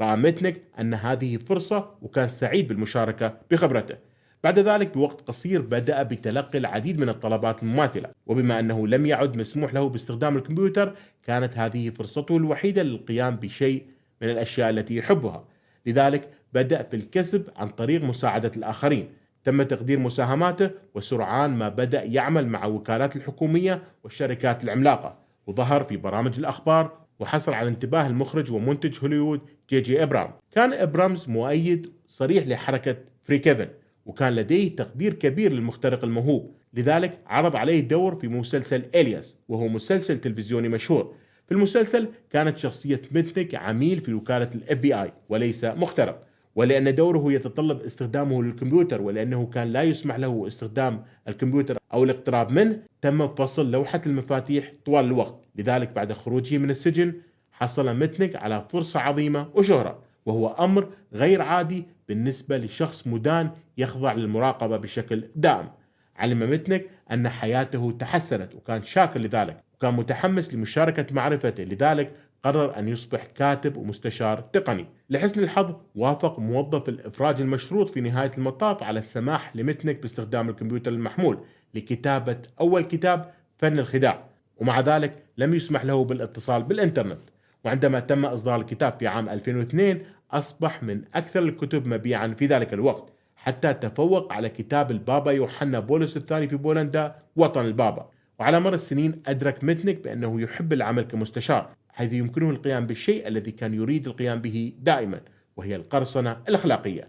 رأى 0.01 0.17
متنك 0.17 0.61
أن 0.79 0.93
هذه 0.93 1.37
فرصة 1.37 1.91
وكان 2.01 2.29
سعيد 2.29 2.67
بالمشاركة 2.67 3.37
بخبرته. 3.51 3.95
بعد 4.43 4.59
ذلك 4.59 4.93
بوقت 4.93 5.21
قصير 5.21 5.61
بدأ 5.61 6.03
بتلقي 6.03 6.57
العديد 6.57 6.99
من 6.99 7.09
الطلبات 7.09 7.63
المماثلة 7.63 8.09
وبما 8.25 8.59
أنه 8.59 8.87
لم 8.87 9.05
يعد 9.05 9.37
مسموح 9.37 9.73
له 9.73 9.89
باستخدام 9.89 10.37
الكمبيوتر 10.37 10.95
كانت 11.23 11.57
هذه 11.57 11.89
فرصته 11.89 12.37
الوحيدة 12.37 12.83
للقيام 12.83 13.35
بشيء 13.35 13.85
من 14.21 14.29
الأشياء 14.29 14.69
التي 14.69 14.95
يحبها. 14.95 15.52
لذلك 15.85 16.29
بدأ 16.53 16.83
في 16.83 16.95
الكسب 16.95 17.49
عن 17.55 17.67
طريق 17.67 18.03
مساعدة 18.03 18.51
الآخرين. 18.57 19.09
تم 19.43 19.63
تقدير 19.63 19.99
مساهماته 19.99 20.69
وسرعان 20.95 21.57
ما 21.57 21.69
بدأ 21.69 22.03
يعمل 22.03 22.47
مع 22.47 22.65
وكالات 22.65 23.15
الحكومية 23.15 23.83
والشركات 24.03 24.63
العملاقة. 24.63 25.17
وظهر 25.47 25.83
في 25.83 25.97
برامج 25.97 26.39
الأخبار 26.39 26.97
وحصل 27.19 27.53
على 27.53 27.67
انتباه 27.69 28.07
المخرج 28.07 28.51
ومنتج 28.51 28.99
هوليوود 29.03 29.41
جي 29.69 29.81
جي 29.81 30.03
إبرامز. 30.03 30.31
كان 30.51 30.73
إبرامز 30.73 31.29
مؤيد 31.29 31.91
صريح 32.07 32.47
لحركة 32.47 32.97
Free 33.23 33.39
Kevin 33.39 33.67
وكان 34.05 34.35
لديه 34.35 34.75
تقدير 34.75 35.13
كبير 35.13 35.51
للمخترق 35.51 36.03
الموهوب. 36.03 36.55
لذلك 36.73 37.19
عرض 37.27 37.55
عليه 37.55 37.87
دور 37.87 38.15
في 38.15 38.27
مسلسل 38.27 38.83
Alias 38.95 39.35
وهو 39.49 39.67
مسلسل 39.67 40.17
تلفزيوني 40.17 40.69
مشهور. 40.69 41.13
في 41.53 41.57
المسلسل 41.57 42.07
كانت 42.31 42.57
شخصية 42.57 43.01
ميتنيك 43.11 43.55
عميل 43.55 43.99
في 43.99 44.13
وكالة 44.13 44.49
ال 44.55 44.81
FBI 44.81 45.13
وليس 45.29 45.65
مخترق 45.65 46.23
ولأن 46.55 46.95
دوره 46.95 47.33
يتطلب 47.33 47.81
استخدامه 47.81 48.43
للكمبيوتر 48.43 49.01
ولأنه 49.01 49.45
كان 49.45 49.67
لا 49.67 49.83
يسمح 49.83 50.15
له 50.15 50.47
استخدام 50.47 51.03
الكمبيوتر 51.27 51.77
أو 51.93 52.03
الاقتراب 52.03 52.51
منه 52.51 52.79
تم 53.01 53.27
فصل 53.27 53.71
لوحة 53.71 54.01
المفاتيح 54.05 54.73
طوال 54.85 55.05
الوقت. 55.05 55.45
لذلك 55.55 55.91
بعد 55.91 56.13
خروجه 56.13 56.57
من 56.57 56.69
السجن 56.69 57.13
حصل 57.51 57.95
متنك 57.95 58.35
على 58.35 58.65
فرصة 58.69 58.99
عظيمة 58.99 59.49
وشهرة 59.53 59.99
وهو 60.25 60.47
أمر 60.47 60.89
غير 61.13 61.41
عادي 61.41 61.85
بالنسبة 62.07 62.57
لشخص 62.57 63.07
مدان 63.07 63.49
يخضع 63.77 64.13
للمراقبة 64.13 64.77
بشكل 64.77 65.23
دائم. 65.35 65.69
علم 66.15 66.51
متنك 66.51 66.85
أن 67.11 67.29
حياته 67.29 67.95
تحسنت 67.99 68.55
وكان 68.55 68.81
شاكر 68.81 69.19
لذلك. 69.19 69.62
وكان 69.83 69.93
متحمس 69.93 70.53
لمشاركة 70.53 71.15
معرفته 71.15 71.63
لذلك 71.63 72.11
قرر 72.43 72.79
أن 72.79 72.87
يصبح 72.87 73.25
كاتب 73.25 73.77
ومستشار 73.77 74.41
تقني. 74.41 74.85
لحسن 75.09 75.43
الحظ 75.43 75.75
وافق 75.95 76.39
موظف 76.39 76.89
الإفراج 76.89 77.41
المشروط 77.41 77.89
في 77.89 78.01
نهاية 78.01 78.31
المطاف 78.37 78.83
على 78.83 78.99
السماح 78.99 79.55
لمتنك 79.55 80.01
باستخدام 80.01 80.49
الكمبيوتر 80.49 80.91
المحمول 80.91 81.37
لكتابة 81.73 82.37
أول 82.59 82.81
كتاب 82.81 83.31
فن 83.57 83.79
الخداع 83.79 84.23
ومع 84.57 84.79
ذلك 84.79 85.23
لم 85.37 85.53
يسمح 85.53 85.85
له 85.85 86.03
بالاتصال 86.03 86.63
بالإنترنت. 86.63 87.19
وعندما 87.63 87.99
تم 87.99 88.25
إصدار 88.25 88.61
الكتاب 88.61 88.93
في 88.99 89.07
عام 89.07 89.29
2002 89.29 90.01
أصبح 90.31 90.83
من 90.83 91.01
أكثر 91.15 91.39
الكتب 91.39 91.87
مبيعا 91.87 92.27
في 92.27 92.45
ذلك 92.45 92.73
الوقت 92.73 93.13
حتى 93.35 93.73
تفوق 93.73 94.33
على 94.33 94.49
كتاب 94.49 94.91
البابا 94.91 95.31
يوحنا 95.31 95.79
بولس 95.79 96.17
الثاني 96.17 96.47
في 96.47 96.55
بولندا 96.55 97.15
وطن 97.35 97.65
البابا. 97.65 98.12
وعلى 98.43 98.59
مر 98.59 98.73
السنين 98.73 99.21
أدرك 99.27 99.63
متنك 99.63 100.03
بأنه 100.03 100.41
يحب 100.41 100.73
العمل 100.73 101.03
كمستشار. 101.03 101.69
حيث 101.89 102.13
يمكنه 102.13 102.49
القيام 102.49 102.87
بالشيء 102.87 103.27
الذي 103.27 103.51
كان 103.51 103.73
يريد 103.73 104.07
القيام 104.07 104.41
به 104.41 104.73
دائما 104.79 105.21
وهي 105.57 105.75
القرصنة 105.75 106.37
الأخلاقية. 106.49 107.05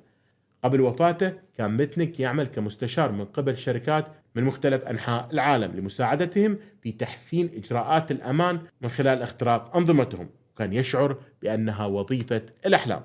قبل 0.64 0.80
وفاته 0.80 1.32
كان 1.58 1.76
متنك 1.76 2.20
يعمل 2.20 2.46
كمستشار 2.46 3.12
من 3.12 3.24
قبل 3.24 3.56
شركات 3.56 4.06
من 4.34 4.44
مختلف 4.44 4.84
أنحاء 4.84 5.28
العالم 5.32 5.76
لمساعدتهم 5.76 6.58
في 6.82 6.92
تحسين 6.92 7.50
إجراءات 7.56 8.10
الأمان 8.10 8.60
من 8.80 8.88
خلال 8.88 9.22
اختراق 9.22 9.76
أنظمتهم. 9.76 10.28
وكان 10.54 10.72
يشعر 10.72 11.16
بأنها 11.42 11.86
وظيفة 11.86 12.42
الأحلام. 12.66 13.04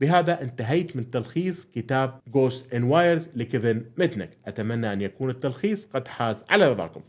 بهذا 0.00 0.42
انتهيت 0.42 0.96
من 0.96 1.10
تلخيص 1.10 1.64
كتاب 1.64 2.20
Ghost 2.30 2.74
and 2.74 2.82
Wires 2.82 3.28
لكيفن 3.36 3.84
ميتنك 3.96 4.30
أتمنى 4.46 4.92
أن 4.92 5.00
يكون 5.00 5.30
التلخيص 5.30 5.86
قد 5.86 6.08
حاز 6.08 6.44
على 6.50 6.68
رضاكم. 6.68 7.00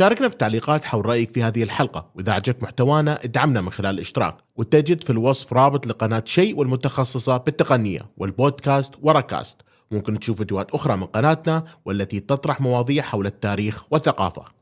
شاركنا 0.00 0.28
في 0.28 0.32
التعليقات 0.32 0.84
حول 0.84 1.06
رأيك 1.06 1.30
في 1.30 1.42
هذه 1.42 1.62
الحلقة. 1.62 2.10
وإذا 2.14 2.32
عجبك 2.32 2.62
محتوانا 2.62 3.24
ادعمنا 3.24 3.60
من 3.60 3.70
خلال 3.70 3.94
الاشتراك. 3.94 4.36
وتجد 4.56 5.04
في 5.04 5.10
الوصف 5.10 5.52
رابط 5.52 5.86
لقناة 5.86 6.22
شيء 6.26 6.58
والمتخصصة 6.58 7.36
بالتقنية 7.36 8.00
والبودكاست 8.16 8.94
وركاست. 9.02 9.56
ممكن 9.90 10.18
تشوف 10.18 10.36
فيديوهات 10.36 10.70
أخرى 10.70 10.96
من 10.96 11.06
قناتنا 11.06 11.64
والتي 11.84 12.20
تطرح 12.20 12.60
مواضيع 12.60 13.02
حول 13.02 13.26
التاريخ 13.26 13.82
والثقافة. 13.90 14.59